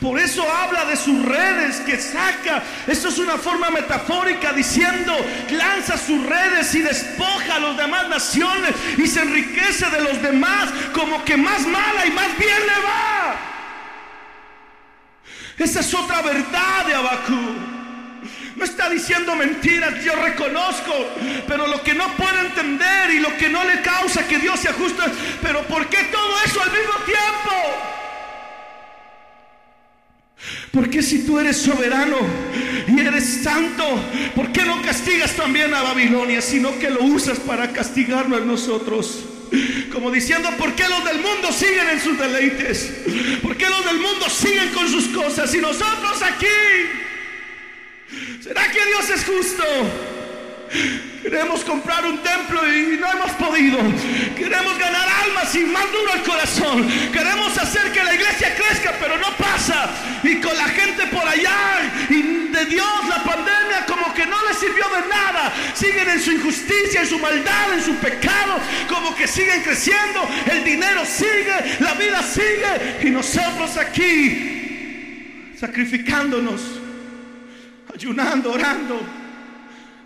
Por 0.00 0.16
eso 0.16 0.44
habla 0.48 0.84
de 0.84 0.94
sus 0.94 1.24
redes 1.24 1.80
que 1.80 1.98
saca. 1.98 2.62
Esto 2.86 3.08
es 3.08 3.18
una 3.18 3.36
forma 3.36 3.68
metafórica 3.68 4.52
diciendo, 4.52 5.12
lanza 5.50 5.98
sus 5.98 6.24
redes 6.24 6.72
y 6.76 6.82
despoja 6.82 7.56
a 7.56 7.58
las 7.58 7.76
demás 7.76 8.08
naciones 8.08 8.76
y 8.96 9.08
se 9.08 9.22
enriquece 9.22 9.90
de 9.90 10.02
los 10.02 10.22
demás 10.22 10.70
como 10.94 11.24
que 11.24 11.36
más 11.36 11.66
mala 11.66 12.06
y 12.06 12.12
más 12.12 12.38
bien 12.38 12.60
le 12.60 12.82
va. 12.86 13.36
Esa 15.58 15.80
es 15.80 15.94
otra 15.94 16.22
verdad 16.22 16.86
de 16.86 16.94
Abacú. 16.94 17.77
No 18.58 18.64
está 18.64 18.90
diciendo 18.90 19.36
mentiras, 19.36 20.02
yo 20.04 20.16
reconozco. 20.16 20.92
Pero 21.46 21.68
lo 21.68 21.80
que 21.82 21.94
no 21.94 22.16
puede 22.16 22.40
entender 22.40 23.10
y 23.10 23.20
lo 23.20 23.36
que 23.36 23.48
no 23.48 23.62
le 23.64 23.80
causa 23.82 24.26
que 24.26 24.38
Dios 24.38 24.58
se 24.58 24.68
ajuste, 24.68 25.02
pero 25.40 25.62
¿por 25.62 25.86
qué 25.88 25.98
todo 26.10 26.40
eso 26.44 26.60
al 26.60 26.70
mismo 26.72 26.94
tiempo? 27.06 27.52
Porque 30.72 31.02
si 31.02 31.24
tú 31.24 31.38
eres 31.38 31.56
soberano 31.56 32.16
y 32.88 33.00
eres 33.00 33.42
santo, 33.42 33.84
¿por 34.34 34.50
qué 34.50 34.64
no 34.64 34.82
castigas 34.82 35.34
también 35.34 35.72
a 35.72 35.82
Babilonia, 35.82 36.42
sino 36.42 36.76
que 36.80 36.90
lo 36.90 37.04
usas 37.04 37.38
para 37.38 37.72
castigarnos 37.72 38.42
a 38.42 38.44
nosotros? 38.44 39.24
Como 39.92 40.10
diciendo, 40.10 40.50
¿por 40.58 40.74
qué 40.74 40.88
los 40.88 41.04
del 41.04 41.20
mundo 41.20 41.52
siguen 41.52 41.88
en 41.90 42.00
sus 42.00 42.18
deleites? 42.18 42.92
¿Por 43.40 43.56
qué 43.56 43.68
los 43.68 43.84
del 43.84 43.98
mundo 44.00 44.28
siguen 44.28 44.70
con 44.70 44.88
sus 44.88 45.08
cosas 45.08 45.54
y 45.54 45.58
nosotros 45.58 46.22
aquí? 46.22 47.07
¿Será 48.40 48.70
que 48.70 48.84
Dios 48.86 49.10
es 49.10 49.24
justo? 49.24 49.64
Queremos 51.22 51.64
comprar 51.64 52.06
un 52.06 52.22
templo 52.22 52.60
y 52.66 52.98
no 52.98 53.10
hemos 53.10 53.32
podido. 53.32 53.78
Queremos 54.36 54.78
ganar 54.78 55.08
almas 55.24 55.54
y 55.54 55.64
más 55.64 55.84
duro 55.92 56.14
el 56.14 56.22
corazón. 56.22 56.88
Queremos 57.12 57.56
hacer 57.58 57.92
que 57.92 58.02
la 58.04 58.14
iglesia 58.14 58.54
crezca, 58.54 58.94
pero 59.00 59.18
no 59.18 59.36
pasa. 59.36 59.90
Y 60.22 60.40
con 60.40 60.56
la 60.56 60.68
gente 60.68 61.06
por 61.06 61.26
allá 61.26 62.06
y 62.08 62.22
de 62.48 62.64
Dios 62.66 63.08
la 63.08 63.22
pandemia 63.24 63.84
como 63.86 64.14
que 64.14 64.26
no 64.26 64.36
les 64.48 64.58
sirvió 64.58 64.84
de 64.88 65.08
nada. 65.08 65.52
Siguen 65.74 66.08
en 66.08 66.20
su 66.20 66.32
injusticia, 66.32 67.02
en 67.02 67.08
su 67.08 67.18
maldad, 67.18 67.74
en 67.74 67.82
su 67.82 67.94
pecado, 67.96 68.60
como 68.88 69.14
que 69.14 69.26
siguen 69.26 69.62
creciendo. 69.62 70.26
El 70.50 70.64
dinero 70.64 71.04
sigue, 71.04 71.76
la 71.80 71.94
vida 71.94 72.22
sigue. 72.22 73.08
Y 73.08 73.10
nosotros 73.10 73.76
aquí 73.76 75.54
sacrificándonos 75.58 76.77
ayunando, 77.98 78.52
orando, 78.52 79.00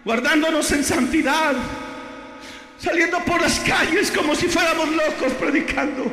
guardándonos 0.02 0.72
en 0.72 0.82
santidad, 0.82 1.54
saliendo 2.78 3.22
por 3.22 3.40
las 3.42 3.60
calles 3.60 4.10
como 4.10 4.34
si 4.34 4.48
fuéramos 4.48 4.88
locos 4.88 5.32
predicando, 5.38 6.10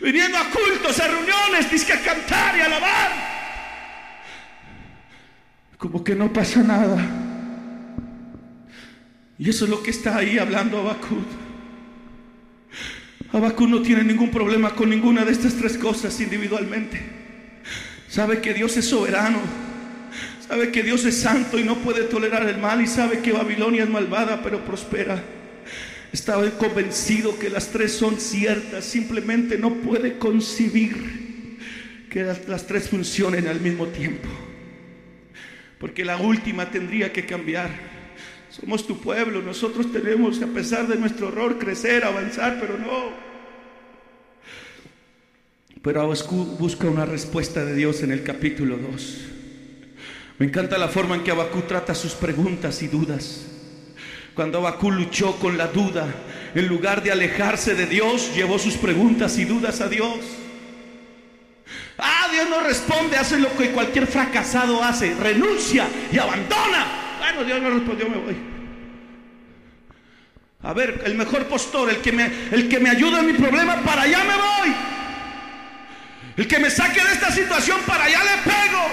viniendo 0.00 0.38
a 0.38 0.44
cultos, 0.44 1.00
a 1.00 1.08
reuniones, 1.08 1.68
disque 1.68 1.92
a 1.92 2.00
cantar 2.00 2.56
y 2.56 2.60
alabar. 2.60 3.38
Como 5.76 6.04
que 6.04 6.14
no 6.14 6.32
pasa 6.32 6.62
nada. 6.62 7.04
Y 9.40 9.50
eso 9.50 9.64
es 9.64 9.70
lo 9.70 9.82
que 9.82 9.90
está 9.90 10.16
ahí 10.16 10.38
hablando 10.38 10.78
Abacud. 10.78 11.24
Abacud 13.32 13.68
no 13.68 13.82
tiene 13.82 14.04
ningún 14.04 14.30
problema 14.30 14.70
con 14.70 14.88
ninguna 14.88 15.24
de 15.24 15.32
estas 15.32 15.54
tres 15.54 15.76
cosas 15.78 16.20
individualmente. 16.20 17.17
Sabe 18.18 18.40
que 18.40 18.52
Dios 18.52 18.76
es 18.76 18.86
soberano. 18.86 19.38
Sabe 20.48 20.72
que 20.72 20.82
Dios 20.82 21.04
es 21.04 21.20
santo 21.20 21.56
y 21.56 21.62
no 21.62 21.76
puede 21.76 22.02
tolerar 22.02 22.48
el 22.48 22.58
mal 22.58 22.80
y 22.80 22.88
sabe 22.88 23.20
que 23.20 23.30
Babilonia 23.30 23.84
es 23.84 23.88
malvada 23.88 24.42
pero 24.42 24.64
prospera. 24.64 25.22
Estaba 26.12 26.50
convencido 26.50 27.38
que 27.38 27.48
las 27.48 27.68
tres 27.68 27.92
son 27.92 28.18
ciertas, 28.18 28.84
simplemente 28.84 29.56
no 29.56 29.72
puede 29.72 30.18
concebir 30.18 30.96
que 32.10 32.24
las, 32.24 32.66
tres 32.66 32.88
funcionen 32.88 33.46
al 33.46 33.60
mismo 33.60 33.86
tiempo. 33.86 34.28
Porque 35.78 36.04
la 36.04 36.16
última 36.16 36.72
tendría 36.72 37.12
que 37.12 37.24
cambiar. 37.24 37.70
Somos 38.50 38.84
tu 38.84 39.00
pueblo, 39.00 39.42
nosotros 39.42 39.92
tenemos, 39.92 40.42
a 40.42 40.48
pesar 40.48 40.88
de 40.88 40.96
nuestro 40.96 41.28
error, 41.28 41.56
crecer, 41.56 42.04
avanzar, 42.04 42.58
pero 42.60 42.78
no. 42.78 43.27
Pero 45.82 46.12
busca 46.58 46.86
una 46.88 47.04
respuesta 47.06 47.64
de 47.64 47.74
Dios 47.74 48.02
en 48.02 48.10
el 48.10 48.22
capítulo 48.24 48.76
2. 48.76 49.18
Me 50.38 50.46
encanta 50.46 50.78
la 50.78 50.88
forma 50.88 51.14
en 51.14 51.22
que 51.22 51.30
Abacú 51.30 51.62
trata 51.62 51.94
sus 51.94 52.14
preguntas 52.14 52.82
y 52.82 52.88
dudas. 52.88 53.46
Cuando 54.34 54.58
Abacú 54.58 54.90
luchó 54.90 55.36
con 55.36 55.58
la 55.58 55.68
duda, 55.68 56.06
en 56.54 56.66
lugar 56.68 57.02
de 57.02 57.12
alejarse 57.12 57.74
de 57.74 57.86
Dios, 57.86 58.34
llevó 58.34 58.58
sus 58.58 58.74
preguntas 58.74 59.38
y 59.38 59.44
dudas 59.44 59.80
a 59.80 59.88
Dios. 59.88 60.18
Ah, 61.98 62.28
Dios 62.30 62.48
no 62.48 62.60
responde, 62.62 63.16
hace 63.16 63.38
lo 63.38 63.54
que 63.56 63.70
cualquier 63.70 64.06
fracasado 64.06 64.82
hace, 64.82 65.14
renuncia 65.14 65.88
y 66.12 66.18
abandona. 66.18 67.18
Bueno, 67.18 67.44
Dios 67.44 67.60
no 67.60 67.70
respondió, 67.70 68.08
me 68.08 68.18
voy. 68.18 68.36
A 70.62 70.72
ver, 70.72 71.02
el 71.04 71.14
mejor 71.14 71.46
postor, 71.46 71.90
el 71.90 71.98
que 71.98 72.12
me, 72.12 72.30
el 72.52 72.68
que 72.68 72.78
me 72.78 72.90
ayuda 72.90 73.20
en 73.20 73.26
mi 73.26 73.32
problema, 73.32 73.76
para 73.82 74.02
allá 74.02 74.18
me 74.24 74.34
voy. 74.34 74.97
El 76.38 76.46
que 76.46 76.60
me 76.60 76.70
saque 76.70 77.02
de 77.02 77.12
esta 77.12 77.32
situación, 77.32 77.80
para 77.84 78.04
allá 78.04 78.20
le 78.22 78.42
pego. 78.44 78.84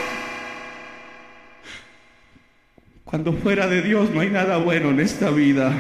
Cuando 3.04 3.34
fuera 3.34 3.68
de 3.68 3.84
Dios 3.84 4.10
no 4.10 4.22
hay 4.22 4.32
nada 4.32 4.58
bueno 4.58 4.90
en 4.90 5.00
esta 5.00 5.30
vida. 5.30 5.72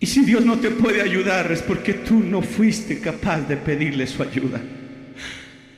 Y 0.00 0.06
si 0.06 0.24
Dios 0.24 0.44
no 0.44 0.58
te 0.58 0.70
puede 0.70 1.02
ayudar 1.02 1.52
es 1.52 1.62
porque 1.62 1.94
tú 1.94 2.18
no 2.18 2.42
fuiste 2.42 3.00
capaz 3.00 3.42
de 3.42 3.56
pedirle 3.56 4.04
su 4.08 4.20
ayuda. 4.20 4.60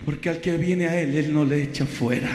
Porque 0.06 0.30
al 0.30 0.40
que 0.40 0.56
viene 0.56 0.88
a 0.88 0.98
Él, 0.98 1.14
Él 1.14 1.34
no 1.34 1.44
le 1.44 1.62
echa 1.64 1.84
fuera. 1.84 2.30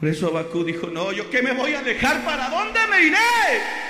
Por 0.00 0.08
eso 0.08 0.26
Abacú 0.26 0.64
dijo, 0.64 0.88
no, 0.88 1.12
yo 1.12 1.30
que 1.30 1.40
me 1.40 1.52
voy 1.52 1.74
a 1.74 1.82
dejar, 1.82 2.24
¿para 2.24 2.48
dónde 2.48 2.80
me 2.90 3.04
iré? 3.04 3.81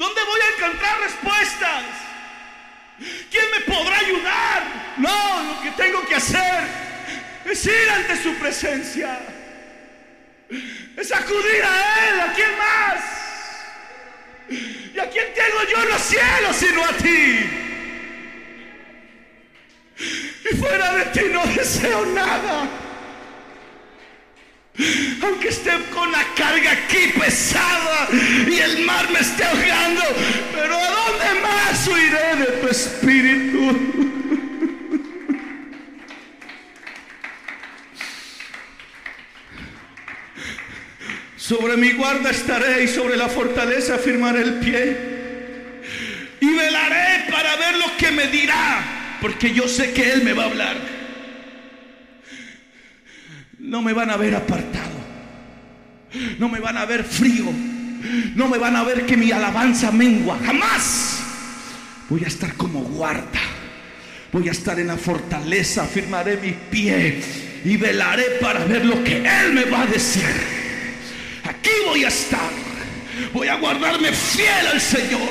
¿Dónde 0.00 0.20
voy 0.24 0.40
a 0.40 0.56
encontrar 0.56 0.98
respuestas? 1.00 1.84
¿Quién 3.30 3.44
me 3.50 3.60
podrá 3.70 3.98
ayudar? 3.98 4.94
No, 4.96 5.42
lo 5.42 5.60
que 5.60 5.70
tengo 5.72 6.06
que 6.06 6.14
hacer 6.14 6.64
es 7.44 7.66
ir 7.66 7.90
ante 7.90 8.16
su 8.22 8.32
presencia. 8.36 9.20
Es 10.96 11.12
acudir 11.12 11.62
a 11.62 12.08
Él, 12.08 12.20
¿a 12.20 12.32
quién 12.32 12.48
más? 12.56 13.04
¿Y 14.94 14.98
a 14.98 15.10
quién 15.10 15.34
tengo 15.34 15.64
yo 15.70 15.82
en 15.82 15.88
los 15.90 16.00
cielos 16.00 16.56
sino 16.56 16.82
a 16.82 16.92
ti? 16.94 17.50
Y 20.50 20.56
fuera 20.56 20.94
de 20.94 21.04
ti 21.04 21.26
no 21.30 21.44
deseo 21.44 22.06
nada. 22.06 22.70
Aunque 25.22 25.48
esté 25.48 25.72
con 25.92 26.10
la 26.10 26.24
carga 26.36 26.72
aquí 26.72 27.12
pesada 27.18 28.08
y 28.48 28.58
el 28.58 28.84
mar 28.84 29.10
me 29.10 29.20
esté 29.20 29.44
ahogando, 29.44 30.02
pero 30.54 30.74
¿a 30.74 30.90
dónde 30.90 31.40
más 31.42 31.88
huiré 31.88 32.36
de 32.36 32.46
tu 32.60 32.68
espíritu? 32.68 34.00
Sobre 41.36 41.76
mi 41.76 41.90
guarda 41.92 42.30
estaré 42.30 42.84
y 42.84 42.86
sobre 42.86 43.16
la 43.16 43.28
fortaleza 43.28 43.98
firmaré 43.98 44.42
el 44.42 44.54
pie. 44.60 44.96
Y 46.40 46.54
velaré 46.54 47.30
para 47.30 47.56
ver 47.56 47.76
lo 47.76 47.96
que 47.98 48.12
me 48.12 48.28
dirá, 48.28 49.18
porque 49.20 49.52
yo 49.52 49.66
sé 49.66 49.92
que 49.92 50.12
Él 50.12 50.22
me 50.22 50.32
va 50.32 50.44
a 50.44 50.46
hablar. 50.46 50.89
No 53.70 53.82
me 53.82 53.92
van 53.92 54.10
a 54.10 54.16
ver 54.16 54.34
apartado. 54.34 54.98
No 56.40 56.48
me 56.48 56.58
van 56.58 56.76
a 56.76 56.84
ver 56.86 57.04
frío. 57.04 57.44
No 58.34 58.48
me 58.48 58.58
van 58.58 58.74
a 58.74 58.82
ver 58.82 59.06
que 59.06 59.16
mi 59.16 59.30
alabanza 59.30 59.92
mengua. 59.92 60.40
Jamás. 60.44 61.20
Voy 62.08 62.24
a 62.24 62.26
estar 62.26 62.54
como 62.54 62.80
guarda. 62.80 63.40
Voy 64.32 64.48
a 64.48 64.50
estar 64.50 64.80
en 64.80 64.88
la 64.88 64.96
fortaleza. 64.96 65.84
Firmaré 65.84 66.38
mi 66.38 66.50
pie. 66.50 67.22
Y 67.64 67.76
velaré 67.76 68.24
para 68.40 68.64
ver 68.64 68.84
lo 68.84 69.04
que 69.04 69.18
Él 69.18 69.52
me 69.52 69.64
va 69.66 69.82
a 69.82 69.86
decir. 69.86 70.26
Aquí 71.44 71.70
voy 71.86 72.02
a 72.02 72.08
estar. 72.08 72.50
Voy 73.32 73.46
a 73.46 73.54
guardarme 73.54 74.10
fiel 74.10 74.66
al 74.66 74.80
Señor. 74.80 75.30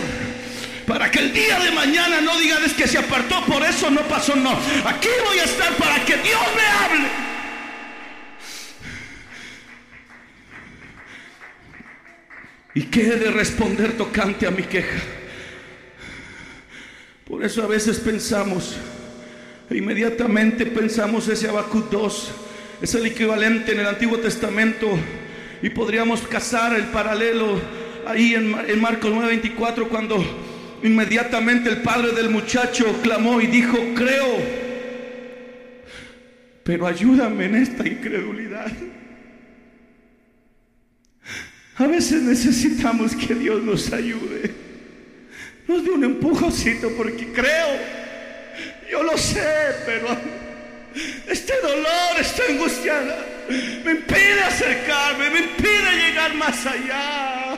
Para 0.88 1.12
que 1.12 1.20
el 1.20 1.34
día 1.34 1.60
de 1.60 1.72
mañana 1.72 2.22
no 2.22 2.40
digan 2.40 2.64
es 2.64 2.72
que 2.72 2.88
se 2.88 3.00
apartó, 3.00 3.44
por 3.46 3.64
eso 3.64 3.92
no 3.92 4.00
pasó, 4.04 4.34
no. 4.38 4.58
Aquí 4.86 5.10
voy 5.28 5.40
a 5.40 5.44
estar 5.44 5.74
para 5.74 6.06
que 6.06 6.16
Dios 6.16 6.42
me 6.56 6.66
hable. 6.66 7.29
¿Y 12.74 12.84
qué 12.84 13.08
he 13.08 13.16
de 13.16 13.32
responder 13.32 13.94
tocante 13.94 14.46
a 14.46 14.52
mi 14.52 14.64
queja? 14.64 15.00
Por 17.28 17.44
eso 17.44 17.64
a 17.64 17.68
veces 17.68 18.00
pensamos, 18.00 18.76
e 19.70 19.78
inmediatamente 19.78 20.66
pensamos 20.66 21.28
ese 21.28 21.48
Habacuc 21.48 21.90
2, 21.90 22.32
es 22.82 22.96
el 22.96 23.06
equivalente 23.06 23.72
en 23.72 23.80
el 23.80 23.88
Antiguo 23.88 24.20
Testamento 24.20 24.88
y 25.62 25.70
podríamos 25.70 26.22
cazar 26.22 26.76
el 26.76 26.86
paralelo 26.86 27.60
ahí 28.08 28.36
en, 28.36 28.56
en 28.68 28.82
Marcos 28.82 29.12
9:24 29.12 29.88
cuando 29.88 30.24
inmediatamente 30.84 31.70
el 31.70 31.82
padre 31.82 32.12
del 32.12 32.30
muchacho 32.30 33.00
clamó 33.02 33.42
y 33.42 33.48
dijo, 33.48 33.78
creo, 33.96 34.38
pero 36.64 36.88
ayúdame 36.88 37.46
en 37.46 37.56
esta 37.56 37.88
incredulidad. 37.88 38.72
A 41.80 41.88
veces 41.88 42.22
necesitamos 42.24 43.16
que 43.16 43.34
Dios 43.34 43.64
nos 43.64 43.94
ayude. 43.94 44.54
Nos 45.66 45.82
dé 45.82 45.92
un 45.92 46.04
empujoncito 46.04 46.90
porque 46.98 47.32
creo. 47.32 47.80
Yo 48.92 49.02
lo 49.02 49.18
sé, 49.18 49.78
pero 49.86 50.08
este 51.26 51.54
dolor, 51.62 52.20
esta 52.20 52.44
angustia 52.50 53.02
me 53.86 53.92
impide 53.92 54.42
acercarme, 54.42 55.30
me 55.30 55.40
impide 55.40 55.96
llegar 55.96 56.34
más 56.36 56.66
allá. 56.66 57.58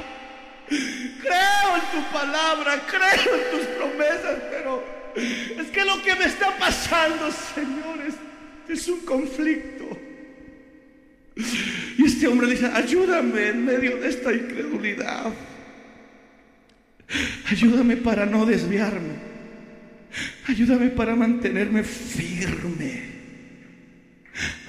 Creo 0.67 1.75
en 1.75 1.91
tu 1.91 2.13
palabra, 2.13 2.79
creo 2.85 3.35
en 3.35 3.57
tus 3.57 3.65
promesas, 3.75 4.37
pero 4.51 4.83
es 5.15 5.67
que 5.71 5.83
lo 5.83 5.99
que 6.03 6.13
me 6.13 6.25
está 6.25 6.55
pasando, 6.59 7.31
señores, 7.55 8.13
es 8.69 8.87
un 8.87 8.99
conflicto. 8.99 10.00
Y 11.97 12.05
este 12.05 12.27
hombre 12.27 12.47
dice, 12.47 12.67
ayúdame 12.67 13.49
en 13.49 13.65
medio 13.65 13.97
de 13.97 14.09
esta 14.09 14.33
incredulidad. 14.33 15.33
Ayúdame 17.49 17.97
para 17.97 18.25
no 18.25 18.45
desviarme. 18.45 19.31
Ayúdame 20.47 20.89
para 20.89 21.15
mantenerme 21.15 21.83
firme. 21.83 23.11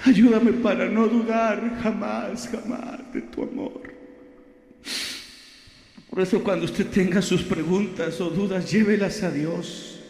Ayúdame 0.05 0.53
para 0.53 0.89
no 0.89 1.07
dudar 1.07 1.81
jamás, 1.83 2.49
jamás 2.51 3.12
de 3.12 3.23
tu 3.23 3.43
amor. 3.43 3.95
Por 6.11 6.20
eso 6.20 6.43
cuando 6.43 6.66
usted 6.66 6.87
tenga 6.89 7.23
sus 7.23 7.43
preguntas 7.43 8.20
o 8.20 8.29
dudas, 8.29 8.70
llévelas 8.70 9.23
a 9.23 9.31
Dios. 9.31 10.01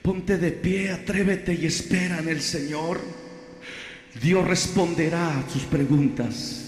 Ponte 0.00 0.38
de 0.38 0.52
pie, 0.52 0.90
atrévete 0.90 1.52
y 1.52 1.66
espera 1.66 2.18
en 2.20 2.28
el 2.28 2.40
Señor. 2.40 3.00
Dios 4.20 4.46
responderá 4.46 5.38
a 5.38 5.50
sus 5.50 5.62
preguntas 5.62 6.66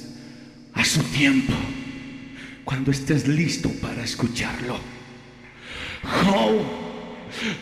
a 0.79 0.85
su 0.85 1.03
tiempo, 1.03 1.53
cuando 2.65 2.93
estés 2.93 3.27
listo 3.27 3.69
para 3.83 4.05
escucharlo. 4.05 4.79
Job 6.05 6.63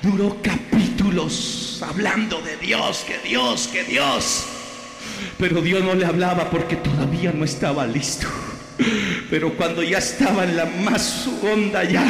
duró 0.02 0.36
capítulos 0.42 1.82
hablando 1.86 2.42
de 2.42 2.58
Dios, 2.58 3.04
que 3.06 3.18
Dios, 3.26 3.68
que 3.68 3.84
Dios. 3.84 4.44
Pero 5.38 5.62
Dios 5.62 5.82
no 5.82 5.94
le 5.94 6.04
hablaba 6.04 6.50
porque 6.50 6.76
todavía 6.76 7.32
no 7.32 7.44
estaba 7.44 7.86
listo. 7.86 8.28
Pero 9.30 9.56
cuando 9.56 9.82
ya 9.82 9.96
estaba 9.96 10.44
en 10.44 10.56
la 10.56 10.66
más 10.66 11.26
honda 11.42 11.84
ya, 11.84 12.06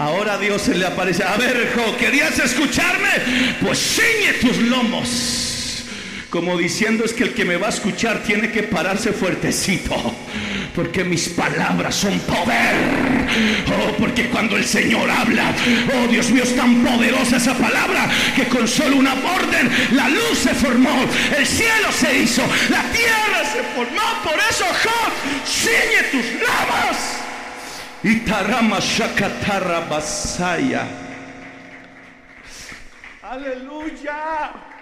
ahora 0.00 0.36
Dios 0.38 0.62
se 0.62 0.74
le 0.74 0.86
aparece. 0.86 1.22
A 1.22 1.36
ver, 1.36 1.70
hijo, 1.72 1.96
¿querías 1.96 2.36
escucharme? 2.40 3.54
Pues 3.62 3.78
ciñe 3.78 4.32
tus 4.40 4.58
lomos. 4.58 5.43
Como 6.34 6.58
diciendo 6.58 7.04
es 7.04 7.12
que 7.12 7.22
el 7.22 7.32
que 7.32 7.44
me 7.44 7.56
va 7.56 7.68
a 7.68 7.70
escuchar 7.70 8.24
tiene 8.24 8.50
que 8.50 8.64
pararse 8.64 9.12
fuertecito. 9.12 9.94
Porque 10.74 11.04
mis 11.04 11.28
palabras 11.28 11.94
son 11.94 12.18
poder. 12.18 12.74
Oh, 13.68 13.92
porque 13.96 14.28
cuando 14.30 14.56
el 14.56 14.64
Señor 14.64 15.08
habla, 15.08 15.54
oh 15.94 16.08
Dios 16.08 16.30
mío, 16.30 16.42
es 16.42 16.56
tan 16.56 16.84
poderosa 16.84 17.36
esa 17.36 17.54
palabra 17.54 18.10
que 18.34 18.48
con 18.48 18.66
solo 18.66 18.96
una 18.96 19.12
orden 19.12 19.70
la 19.92 20.08
luz 20.08 20.38
se 20.42 20.52
formó, 20.54 21.04
el 21.38 21.46
cielo 21.46 21.92
se 21.92 22.18
hizo, 22.22 22.42
la 22.68 22.82
tierra 22.90 23.44
se 23.52 23.62
formó. 23.72 24.02
Por 24.24 24.34
eso, 24.50 24.64
Job, 24.82 25.12
ciñe 25.46 26.02
tus 26.10 26.42
lamas. 26.42 27.20
Y 28.02 28.16
tarama 28.28 28.80
shakatarra 28.80 29.86
basaya. 29.88 30.84
Aleluya. 33.22 34.73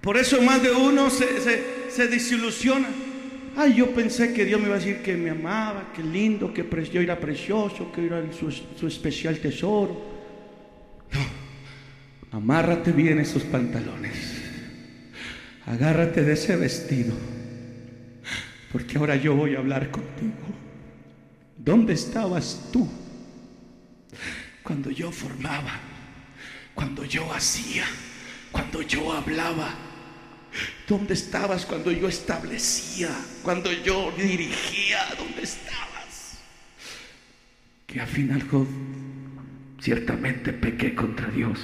Por 0.00 0.16
eso 0.16 0.40
más 0.40 0.62
de 0.62 0.70
uno 0.70 1.10
se, 1.10 1.26
se, 1.90 2.08
desilusiona. 2.08 2.88
Ay, 3.56 3.74
yo 3.74 3.90
pensé 3.94 4.32
que 4.32 4.44
Dios 4.44 4.58
me 4.60 4.66
iba 4.66 4.76
a 4.76 4.78
decir 4.78 5.02
que 5.02 5.16
me 5.16 5.30
amaba, 5.30 5.92
que 5.94 6.02
lindo, 6.02 6.54
que 6.54 6.66
yo 6.90 7.00
era 7.00 7.18
precioso, 7.18 7.92
que 7.92 8.06
era 8.06 8.22
su, 8.32 8.50
su 8.50 8.86
especial 8.86 9.38
tesoro. 9.38 10.00
No, 11.12 12.38
amárrate 12.38 12.92
bien 12.92 13.18
esos 13.18 13.42
pantalones. 13.42 14.40
Agárrate 15.66 16.22
de 16.22 16.32
ese 16.32 16.56
vestido. 16.56 17.12
Porque 18.72 18.96
ahora 18.96 19.16
yo 19.16 19.34
voy 19.34 19.54
a 19.54 19.58
hablar 19.58 19.90
contigo. 19.90 20.32
¿Dónde 21.58 21.92
estabas 21.92 22.70
tú 22.72 22.88
cuando 24.62 24.90
yo 24.90 25.12
formaba, 25.12 25.78
cuando 26.74 27.04
yo 27.04 27.30
hacía, 27.34 27.84
cuando 28.50 28.80
yo 28.80 29.12
hablaba? 29.12 29.89
¿Dónde 30.86 31.14
estabas 31.14 31.64
cuando 31.66 31.92
yo 31.92 32.08
establecía, 32.08 33.10
cuando 33.42 33.70
yo 33.72 34.12
dirigía? 34.16 34.98
¿Dónde 35.16 35.42
estabas? 35.42 36.38
Que 37.86 38.00
al 38.00 38.08
final, 38.08 38.42
ciertamente 39.80 40.52
pequé 40.52 40.94
contra 40.94 41.28
Dios 41.28 41.60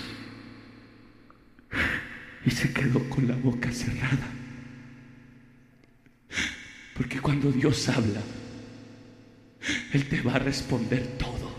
y 2.45 2.51
se 2.51 2.73
quedó 2.73 3.09
con 3.11 3.27
la 3.27 3.35
boca 3.35 3.73
cerrada. 3.73 4.29
Porque 6.95 7.21
cuando 7.21 7.51
Dios 7.51 7.89
habla, 7.89 8.21
él 9.93 10.09
te 10.09 10.23
va 10.23 10.37
a 10.37 10.39
responder 10.39 11.19
todo. 11.19 11.55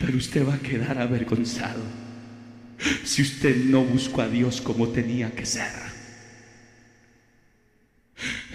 Pero 0.00 0.16
usted 0.16 0.46
va 0.46 0.54
a 0.54 0.58
quedar 0.58 0.98
avergonzado 0.98 1.82
si 3.04 3.22
usted 3.22 3.56
no 3.56 3.82
buscó 3.84 4.22
a 4.22 4.28
Dios 4.28 4.60
como 4.60 4.88
tenía 4.88 5.30
que 5.34 5.46
ser. 5.46 5.90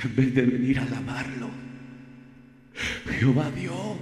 En 0.03 0.15
vez 0.15 0.33
de 0.33 0.41
venir 0.43 0.79
a 0.79 0.83
alabarlo, 0.83 1.49
Jehová 3.19 3.51
dio, 3.51 3.97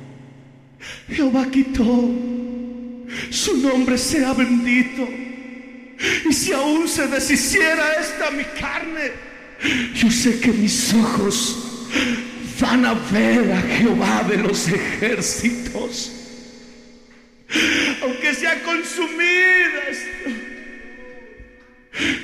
Jehová 1.07 1.49
quitó, 1.49 2.11
su 3.29 3.57
nombre 3.57 3.97
sea 3.97 4.33
bendito. 4.33 5.07
Y 6.29 6.33
si 6.33 6.51
aún 6.51 6.87
se 6.87 7.07
deshiciera 7.07 7.93
esta 7.93 8.31
mi 8.31 8.43
carne, 8.59 9.11
yo 9.95 10.11
sé 10.11 10.39
que 10.39 10.51
mis 10.51 10.93
ojos 10.93 11.87
van 12.59 12.85
a 12.85 12.93
ver 12.93 13.51
a 13.51 13.61
Jehová 13.61 14.23
de 14.23 14.37
los 14.37 14.67
ejércitos. 14.67 16.22
Aunque 18.01 18.33
sea 18.33 18.61
consumida, 18.63 19.81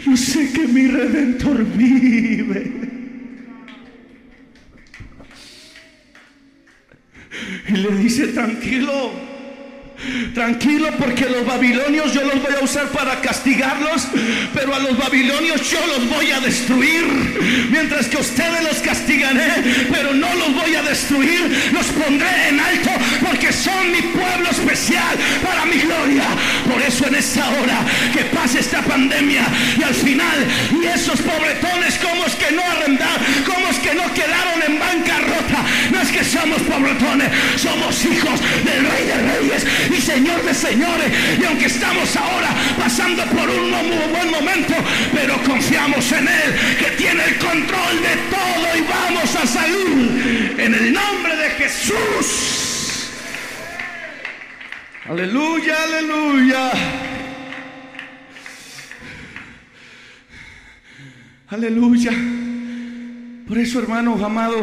yo 0.06 0.18
sé 0.18 0.52
que 0.52 0.68
mi 0.68 0.88
redentor 0.88 1.64
vive. 1.66 2.72
Y 7.68 7.72
le 7.74 7.92
dice, 7.98 8.28
tranquilo 8.28 9.29
Tranquilo 10.34 10.90
porque 10.98 11.26
los 11.26 11.46
babilonios 11.46 12.14
yo 12.14 12.24
los 12.24 12.42
voy 12.42 12.54
a 12.60 12.64
usar 12.64 12.88
para 12.90 13.20
castigarlos, 13.20 14.08
pero 14.54 14.74
a 14.74 14.80
los 14.80 14.98
babilonios 14.98 15.70
yo 15.70 15.80
los 15.88 16.10
voy 16.10 16.32
a 16.32 16.40
destruir. 16.40 17.04
Mientras 17.70 18.08
que 18.08 18.18
ustedes 18.18 18.64
los 18.64 18.78
castigaré, 18.78 19.52
pero 19.92 20.14
no 20.14 20.34
los 20.36 20.54
voy 20.54 20.76
a 20.76 20.84
destruir, 20.84 21.72
los 21.74 21.86
pondré 21.88 22.50
en 22.50 22.60
alto 22.60 22.92
porque 23.26 23.52
son 23.52 23.92
mi 23.92 24.02
pueblo 24.02 24.50
especial 24.50 25.18
para 25.44 25.66
mi 25.66 25.80
gloria. 25.80 26.28
Por 26.72 26.82
eso 26.82 27.08
en 27.08 27.16
esta 27.16 27.50
hora 27.50 27.80
que 28.14 28.24
pase 28.26 28.60
esta 28.60 28.82
pandemia 28.82 29.44
y 29.78 29.84
al 29.84 29.94
final, 29.94 30.38
y 30.82 30.86
esos 30.86 31.20
pobretones, 31.22 31.96
como 31.98 32.26
es 32.26 32.36
que 32.36 32.52
no 32.52 32.64
arrendar, 32.64 33.20
como 33.46 33.68
es 33.68 33.78
que 33.80 33.94
no 33.94 34.14
quedaron 34.14 34.64
en 34.66 34.80
bancarrota, 34.80 35.66
no 35.92 36.02
es 36.02 36.10
que 36.10 36.24
somos 36.24 36.62
pobretones, 36.62 37.30
somos 37.58 38.06
hijos 38.06 38.40
del 38.64 38.86
rey 38.86 39.06
de 39.06 39.16
reyes 39.16 39.66
y 39.90 40.02
Señor 40.02 40.44
de 40.44 40.54
señores. 40.54 41.12
Y 41.40 41.46
aunque 41.46 41.66
estamos 41.66 42.16
ahora 42.16 42.50
pasando 42.78 43.24
por 43.26 43.50
un 43.50 43.72
muy 43.72 44.08
buen 44.12 44.32
momento, 44.32 44.74
pero 45.14 45.42
confiamos 45.44 46.12
en 46.12 46.28
Él, 46.28 46.56
que 46.80 46.92
tiene 46.98 47.24
el 47.26 47.38
control 47.38 48.02
de 48.02 48.16
todo 48.30 48.78
y 48.78 48.82
vamos 48.82 49.36
a 49.36 49.48
salir 49.48 50.56
en 50.58 50.74
el 50.74 50.94
nombre 50.94 51.36
de 51.36 51.50
Jesús. 51.52 53.10
Aleluya, 55.08 55.76
aleluya. 55.84 56.72
Aleluya. 61.48 62.12
Por 63.48 63.58
eso, 63.58 63.80
hermano 63.80 64.24
amado, 64.24 64.62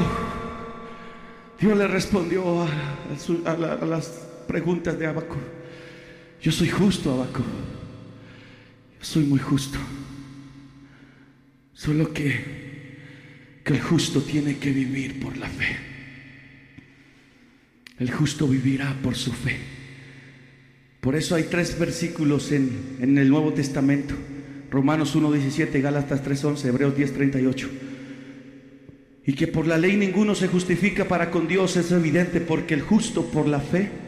Dios 1.59 1.77
le 1.77 1.89
respondió 1.89 2.63
a 2.63 3.85
las 3.85 4.26
preguntas 4.47 4.99
de 4.99 5.07
Abaco. 5.07 5.37
Yo 6.41 6.53
soy 6.53 6.69
justo, 6.69 7.13
Abaco. 7.13 7.43
Yo 8.99 9.05
soy 9.05 9.25
muy 9.25 9.39
justo. 9.39 9.79
Solo 11.73 12.13
que, 12.13 12.99
que 13.65 13.73
el 13.73 13.81
justo 13.81 14.23
tiene 14.23 14.59
que 14.59 14.71
vivir 14.71 15.21
por 15.21 15.37
la 15.37 15.49
fe. 15.49 15.77
El 17.99 18.11
justo 18.11 18.47
vivirá 18.47 18.95
por 19.03 19.15
su 19.15 19.33
fe. 19.33 19.59
Por 21.01 21.17
eso 21.17 21.35
hay 21.35 21.45
tres 21.45 21.79
versículos 21.79 22.53
en, 22.53 22.97
en 23.01 23.19
el 23.19 23.29
Nuevo 23.29 23.53
Testamento. 23.53 24.15
Romanos 24.71 25.17
1.17, 25.17 25.81
Gálatas 25.81 26.25
3.11, 26.25 26.67
Hebreos 26.67 26.97
10.38. 26.97 27.69
Y 29.27 29.33
que 29.33 29.47
por 29.49 29.67
la 29.67 29.79
ley 29.79 29.97
ninguno 29.97 30.35
se 30.35 30.49
justifica 30.49 31.07
para 31.07 31.31
con 31.31 31.49
Dios 31.49 31.77
es 31.77 31.91
evidente, 31.93 32.41
porque 32.41 32.75
el 32.75 32.83
justo 32.83 33.25
por 33.27 33.49
la 33.49 33.61
fe 33.61 34.06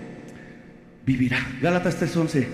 vivirá. 1.09 1.41
Gálatas 1.63 1.99
3:11, 1.99 2.47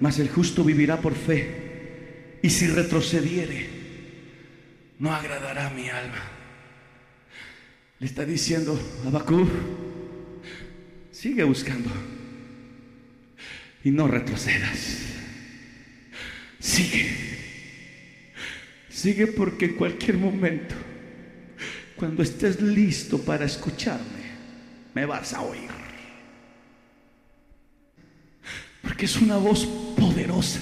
mas 0.00 0.18
el 0.18 0.30
justo 0.30 0.64
vivirá 0.64 0.98
por 0.98 1.14
fe, 1.14 2.38
y 2.42 2.48
si 2.48 2.66
retrocediere, 2.66 3.68
no 4.98 5.14
agradará 5.14 5.66
a 5.66 5.70
mi 5.70 5.90
alma. 5.90 6.22
Le 7.98 8.06
está 8.06 8.24
diciendo 8.24 8.80
Abacú, 9.06 9.46
sigue 11.10 11.44
buscando 11.44 11.90
y 13.84 13.90
no 13.90 14.08
retrocedas. 14.08 15.00
Sigue, 16.58 17.10
sigue 18.88 19.26
porque 19.26 19.66
en 19.66 19.74
cualquier 19.74 20.16
momento, 20.16 20.74
cuando 21.96 22.22
estés 22.22 22.62
listo 22.62 23.22
para 23.22 23.44
escucharme, 23.44 24.22
me 24.94 25.04
vas 25.04 25.34
a 25.34 25.42
oír. 25.42 25.81
Porque 28.82 29.06
es 29.06 29.16
una 29.16 29.36
voz 29.36 29.66
poderosa, 29.96 30.60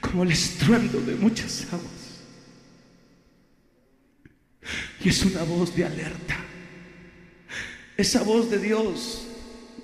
como 0.00 0.22
el 0.22 0.32
estruendo 0.32 1.00
de 1.00 1.16
muchas 1.16 1.66
aguas. 1.72 2.00
Y 5.02 5.08
es 5.08 5.24
una 5.24 5.42
voz 5.42 5.74
de 5.74 5.84
alerta. 5.84 6.36
Esa 7.96 8.22
voz 8.22 8.50
de 8.50 8.58
Dios 8.58 9.26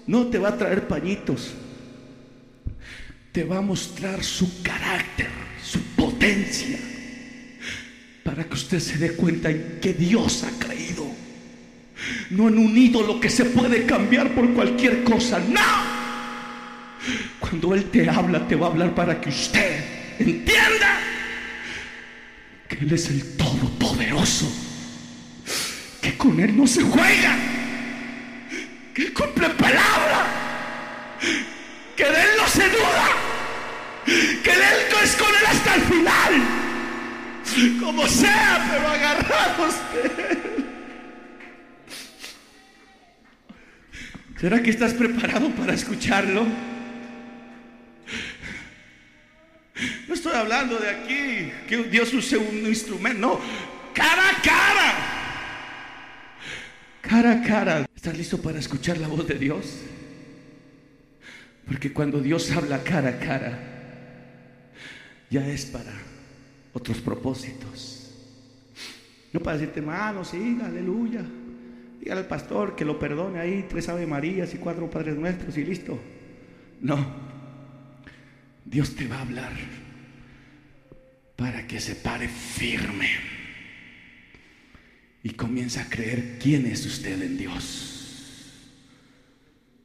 no 0.07 0.27
te 0.29 0.39
va 0.39 0.51
a 0.51 0.59
traer 0.59 0.87
pañitos, 0.87 1.53
te 3.33 3.45
va 3.45 3.59
a 3.59 3.63
mostrar 3.63 4.23
su 4.23 4.63
carácter, 4.63 5.29
su 5.63 5.81
potencia, 5.97 6.79
para 8.25 8.45
que 8.45 8.55
usted 8.55 8.81
se 8.81 8.99
dé 8.99 9.13
cuenta 9.13 9.51
en 9.51 9.79
que 9.81 9.93
Dios 9.93 10.45
ha 10.45 10.51
creído. 10.59 11.07
No 12.31 12.49
en 12.49 12.59
un 12.59 12.77
ídolo 12.77 13.21
que 13.21 13.31
se 13.31 13.47
puede 13.47 13.87
cambiar 13.87 14.35
por 14.35 14.53
cualquier 14.55 15.03
cosa, 15.05 15.39
no. 15.39 15.96
Cuando 17.39 17.75
Él 17.75 17.85
te 17.91 18.09
habla, 18.09 18.47
te 18.47 18.57
va 18.57 18.67
a 18.67 18.71
hablar 18.71 18.95
para 18.95 19.21
que 19.21 19.29
usted 19.29 19.85
entienda 20.19 20.99
que 22.69 22.77
Él 22.77 22.93
es 22.93 23.09
el 23.11 23.37
Todopoderoso, 23.37 24.51
que 26.01 26.17
con 26.17 26.41
Él 26.41 26.57
no 26.57 26.67
se 26.67 26.83
juega, 26.83 27.37
que 28.95 29.03
Él 29.03 29.13
cumple 29.13 29.51
palabra, 29.51 30.27
que 31.97 32.05
de 32.05 32.23
Él 32.23 32.31
no 32.39 32.49
se 32.49 32.69
duda, 32.69 33.09
Que 34.05 34.53
Él 34.53 34.61
es 35.03 35.17
con 35.17 35.29
Él 35.29 35.47
hasta 35.47 35.75
el 35.75 35.83
final. 35.83 36.43
Como 37.81 38.07
sea, 38.07 38.69
pero 38.71 38.89
agarrados 38.89 39.75
de 39.93 40.25
Él. 40.33 40.57
¿Será 44.41 44.63
que 44.63 44.71
estás 44.71 44.93
preparado 44.93 45.49
para 45.51 45.73
escucharlo? 45.73 46.47
No 50.09 50.15
estoy 50.15 50.33
hablando 50.35 50.79
de 50.79 50.89
aquí 50.89 51.53
que 51.69 51.85
Dios 51.91 52.13
use 52.15 52.39
un 52.39 52.67
instrumento, 52.67 53.19
no, 53.19 53.41
cara 53.93 54.31
a 54.31 54.43
cara. 54.43 54.95
Cara 57.03 57.33
a 57.33 57.43
cara. 57.43 57.87
¿Estás 57.95 58.17
listo 58.17 58.41
para 58.41 58.59
escuchar 58.59 58.99
la 58.99 59.09
voz 59.09 59.27
de 59.27 59.35
Dios? 59.35 59.81
Porque 61.67 61.93
cuando 61.93 62.21
Dios 62.21 62.51
habla 62.53 62.83
cara 62.83 63.11
a 63.11 63.19
cara, 63.19 63.59
ya 65.29 65.47
es 65.47 65.67
para 65.67 65.93
otros 66.73 66.99
propósitos. 66.99 68.11
No 69.33 69.41
para 69.41 69.59
decirte, 69.59 69.81
hermano, 69.81 70.25
sí, 70.25 70.59
aleluya. 70.65 71.23
Dígale 72.01 72.21
al 72.23 72.29
pastor 72.29 72.77
que 72.77 72.85
lo 72.85 72.99
perdone 72.99 73.41
ahí, 73.41 73.67
tres 73.69 73.89
Ave 73.89 74.07
Marías 74.07 74.55
y 74.55 74.59
cuatro 74.59 74.89
Padres 74.89 75.17
Nuestros 75.17 75.59
y 75.59 75.65
listo. 75.65 75.99
No. 76.81 77.36
Dios 78.67 78.97
te 78.97 79.07
va 79.07 79.19
a 79.19 79.23
hablar 79.23 79.53
para 81.37 81.67
que 81.67 81.81
se 81.81 81.95
pare 81.95 82.29
firme 82.29 83.09
y 85.23 85.31
comience 85.31 85.81
a 85.81 85.89
creer 85.89 86.39
quién 86.41 86.67
es 86.67 86.85
usted 86.85 87.23
en 87.23 87.39
Dios. 87.39 87.93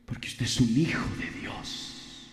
Porque 0.06 0.28
usted 0.28 0.46
es 0.46 0.60
un 0.60 0.76
hijo 0.76 1.08
de 1.18 1.40
Dios. 1.42 2.30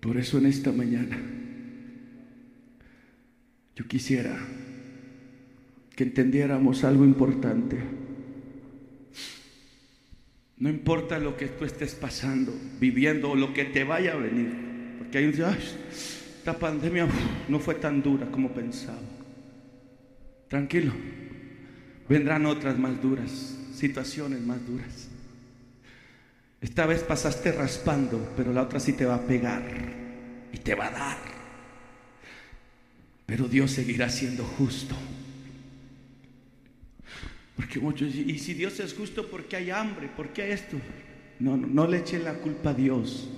Por 0.00 0.16
eso 0.16 0.38
en 0.38 0.46
esta 0.46 0.72
mañana 0.72 1.18
yo 3.74 3.86
quisiera 3.86 4.38
que 5.94 6.04
entendiéramos 6.04 6.84
algo 6.84 7.04
importante. 7.04 8.05
No 10.58 10.70
importa 10.70 11.18
lo 11.18 11.36
que 11.36 11.48
tú 11.48 11.64
estés 11.64 11.94
pasando, 11.94 12.54
viviendo 12.80 13.30
o 13.30 13.36
lo 13.36 13.52
que 13.52 13.66
te 13.66 13.84
vaya 13.84 14.14
a 14.14 14.16
venir. 14.16 14.96
Porque 14.98 15.18
hay 15.18 15.24
un 15.26 15.32
día, 15.32 15.56
esta 16.38 16.58
pandemia 16.58 17.06
no 17.48 17.58
fue 17.58 17.74
tan 17.74 18.02
dura 18.02 18.26
como 18.30 18.52
pensaba. 18.52 18.98
Tranquilo, 20.48 20.92
vendrán 22.08 22.46
otras 22.46 22.78
más 22.78 23.00
duras, 23.02 23.58
situaciones 23.74 24.40
más 24.40 24.66
duras. 24.66 25.08
Esta 26.60 26.86
vez 26.86 27.02
pasaste 27.02 27.52
raspando, 27.52 28.32
pero 28.36 28.52
la 28.52 28.62
otra 28.62 28.80
sí 28.80 28.94
te 28.94 29.04
va 29.04 29.16
a 29.16 29.26
pegar 29.26 29.62
y 30.52 30.58
te 30.58 30.74
va 30.74 30.86
a 30.86 30.90
dar. 30.90 31.18
Pero 33.26 33.46
Dios 33.46 33.72
seguirá 33.72 34.08
siendo 34.08 34.44
justo. 34.44 34.94
Porque 37.56 37.80
muchos, 37.80 38.14
y 38.14 38.38
si 38.38 38.54
Dios 38.54 38.78
es 38.80 38.92
justo, 38.92 39.28
¿por 39.28 39.44
qué 39.44 39.56
hay 39.56 39.70
hambre? 39.70 40.08
¿Por 40.14 40.28
qué 40.28 40.52
esto? 40.52 40.76
No, 41.40 41.56
no, 41.56 41.66
no 41.66 41.86
le 41.86 41.98
eche 41.98 42.18
la 42.18 42.34
culpa 42.34 42.70
a 42.70 42.74
Dios 42.74 43.30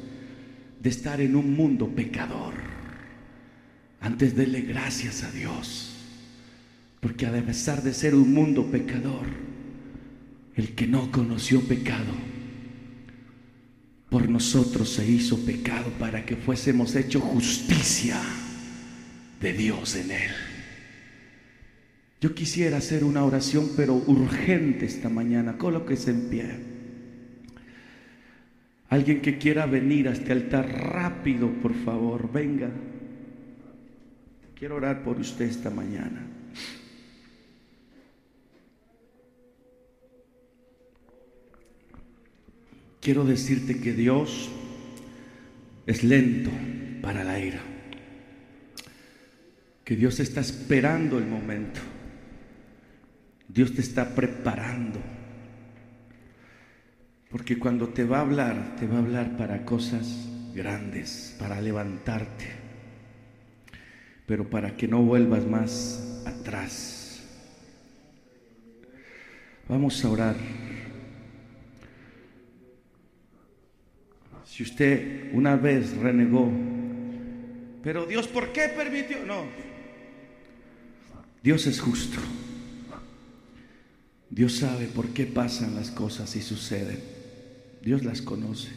de 0.81 0.91
estar 0.91 1.21
en 1.21 1.37
un 1.37 1.55
mundo 1.55 1.89
pecador. 1.89 2.55
Antes 4.01 4.37
dele 4.37 4.63
gracias 4.63 5.23
a 5.23 5.31
Dios. 5.31 5.95
Porque 7.01 7.27
a 7.27 7.33
pesar 7.33 7.83
de 7.83 7.95
ser 7.95 8.15
un 8.15 8.33
mundo 8.33 8.67
pecador, 8.71 9.27
el 10.57 10.75
que 10.75 10.87
no 10.89 11.13
conoció 11.13 11.61
pecado, 11.63 12.13
por 14.11 14.29
nosotros 14.29 14.89
se 14.89 15.09
hizo 15.09 15.45
pecado 15.45 15.91
para 15.99 16.25
que 16.25 16.35
fuésemos 16.35 16.97
hecho 16.97 17.21
justicia 17.21 18.21
de 19.41 19.53
Dios 19.53 19.95
en 19.95 20.11
él. 20.11 20.48
Yo 22.21 22.35
quisiera 22.35 22.79
hacer 22.79 23.05
una 23.05 23.25
oración, 23.25 23.71
pero 23.77 23.95
urgente 23.95 24.87
esta 24.87 25.09
mañana. 25.09 25.57
Colóquese 25.57 26.11
en 26.11 26.29
pie. 26.29 26.51
Alguien 28.89 29.21
que 29.21 29.39
quiera 29.39 29.67
venir 29.67 30.09
a 30.09 30.13
este 30.13 30.33
altar 30.33 30.67
rápido, 30.69 31.49
por 31.63 31.75
favor, 31.75 32.33
venga. 32.33 32.71
Quiero 34.55 34.77
orar 34.77 35.05
por 35.05 35.21
usted 35.21 35.45
esta 35.45 35.71
mañana. 35.71 36.27
Quiero 43.01 43.25
decirte 43.25 43.79
que 43.79 43.93
Dios 43.93 44.51
es 45.87 46.03
lento 46.03 46.51
para 47.01 47.23
la 47.23 47.39
ira. 47.39 47.61
Que 49.85 49.95
Dios 49.95 50.19
está 50.19 50.41
esperando 50.41 51.19
el 51.19 51.27
momento. 51.27 51.81
Dios 53.49 53.75
te 53.75 53.81
está 53.81 54.15
preparando. 54.15 55.01
Porque 57.31 57.59
cuando 57.59 57.89
te 57.89 58.05
va 58.05 58.19
a 58.19 58.23
hablar, 58.23 58.77
te 58.79 58.87
va 58.87 58.97
a 58.97 59.01
hablar 59.01 59.37
para 59.37 59.65
cosas 59.65 60.29
grandes, 60.55 61.37
para 61.39 61.61
levantarte, 61.61 62.47
pero 64.27 64.49
para 64.49 64.77
que 64.77 64.89
no 64.89 65.03
vuelvas 65.03 65.47
más 65.47 66.23
atrás. 66.27 67.23
Vamos 69.69 70.03
a 70.05 70.11
orar. 70.11 70.37
Si 74.45 74.63
usted 74.63 75.33
una 75.35 75.57
vez 75.57 75.97
renegó, 75.99 76.51
pero 77.83 78.07
Dios, 78.07 78.27
¿por 78.27 78.53
qué 78.53 78.69
permitió? 78.75 79.25
No, 79.25 79.45
Dios 81.43 81.67
es 81.67 81.79
justo. 81.81 82.19
Dios 84.39 84.53
sabe 84.53 84.87
por 84.87 85.09
qué 85.09 85.27
pasan 85.27 85.75
las 85.75 85.91
cosas 85.91 86.37
y 86.37 86.43
suceden. 86.43 87.01
Dios 87.83 88.05
las 88.05 88.23
conoce. 88.23 88.69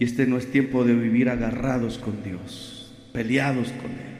Y 0.00 0.04
este 0.04 0.26
no 0.26 0.38
es 0.38 0.50
tiempo 0.50 0.84
de 0.84 0.94
vivir 0.94 1.28
agarrados 1.28 1.98
con 1.98 2.24
Dios, 2.24 2.94
peleados 3.12 3.68
con 3.72 3.90
Él. 3.90 4.16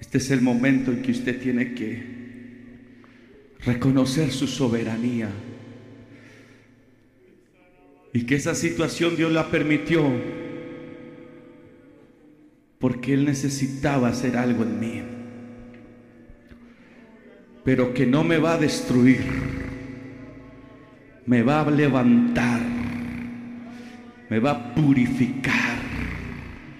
Este 0.00 0.18
es 0.18 0.30
el 0.30 0.42
momento 0.42 0.92
en 0.92 1.00
que 1.00 1.12
usted 1.12 1.40
tiene 1.40 1.72
que 1.72 2.02
reconocer 3.60 4.30
su 4.32 4.46
soberanía. 4.46 5.30
Y 8.12 8.26
que 8.26 8.34
esa 8.34 8.54
situación 8.54 9.16
Dios 9.16 9.32
la 9.32 9.50
permitió 9.50 10.06
porque 12.78 13.14
Él 13.14 13.24
necesitaba 13.24 14.08
hacer 14.08 14.36
algo 14.36 14.64
en 14.64 14.78
mí 14.78 15.19
pero 17.64 17.92
que 17.92 18.06
no 18.06 18.24
me 18.24 18.38
va 18.38 18.54
a 18.54 18.58
destruir, 18.58 19.24
me 21.26 21.42
va 21.42 21.60
a 21.60 21.70
levantar, 21.70 22.60
me 24.28 24.38
va 24.38 24.50
a 24.50 24.74
purificar, 24.74 25.89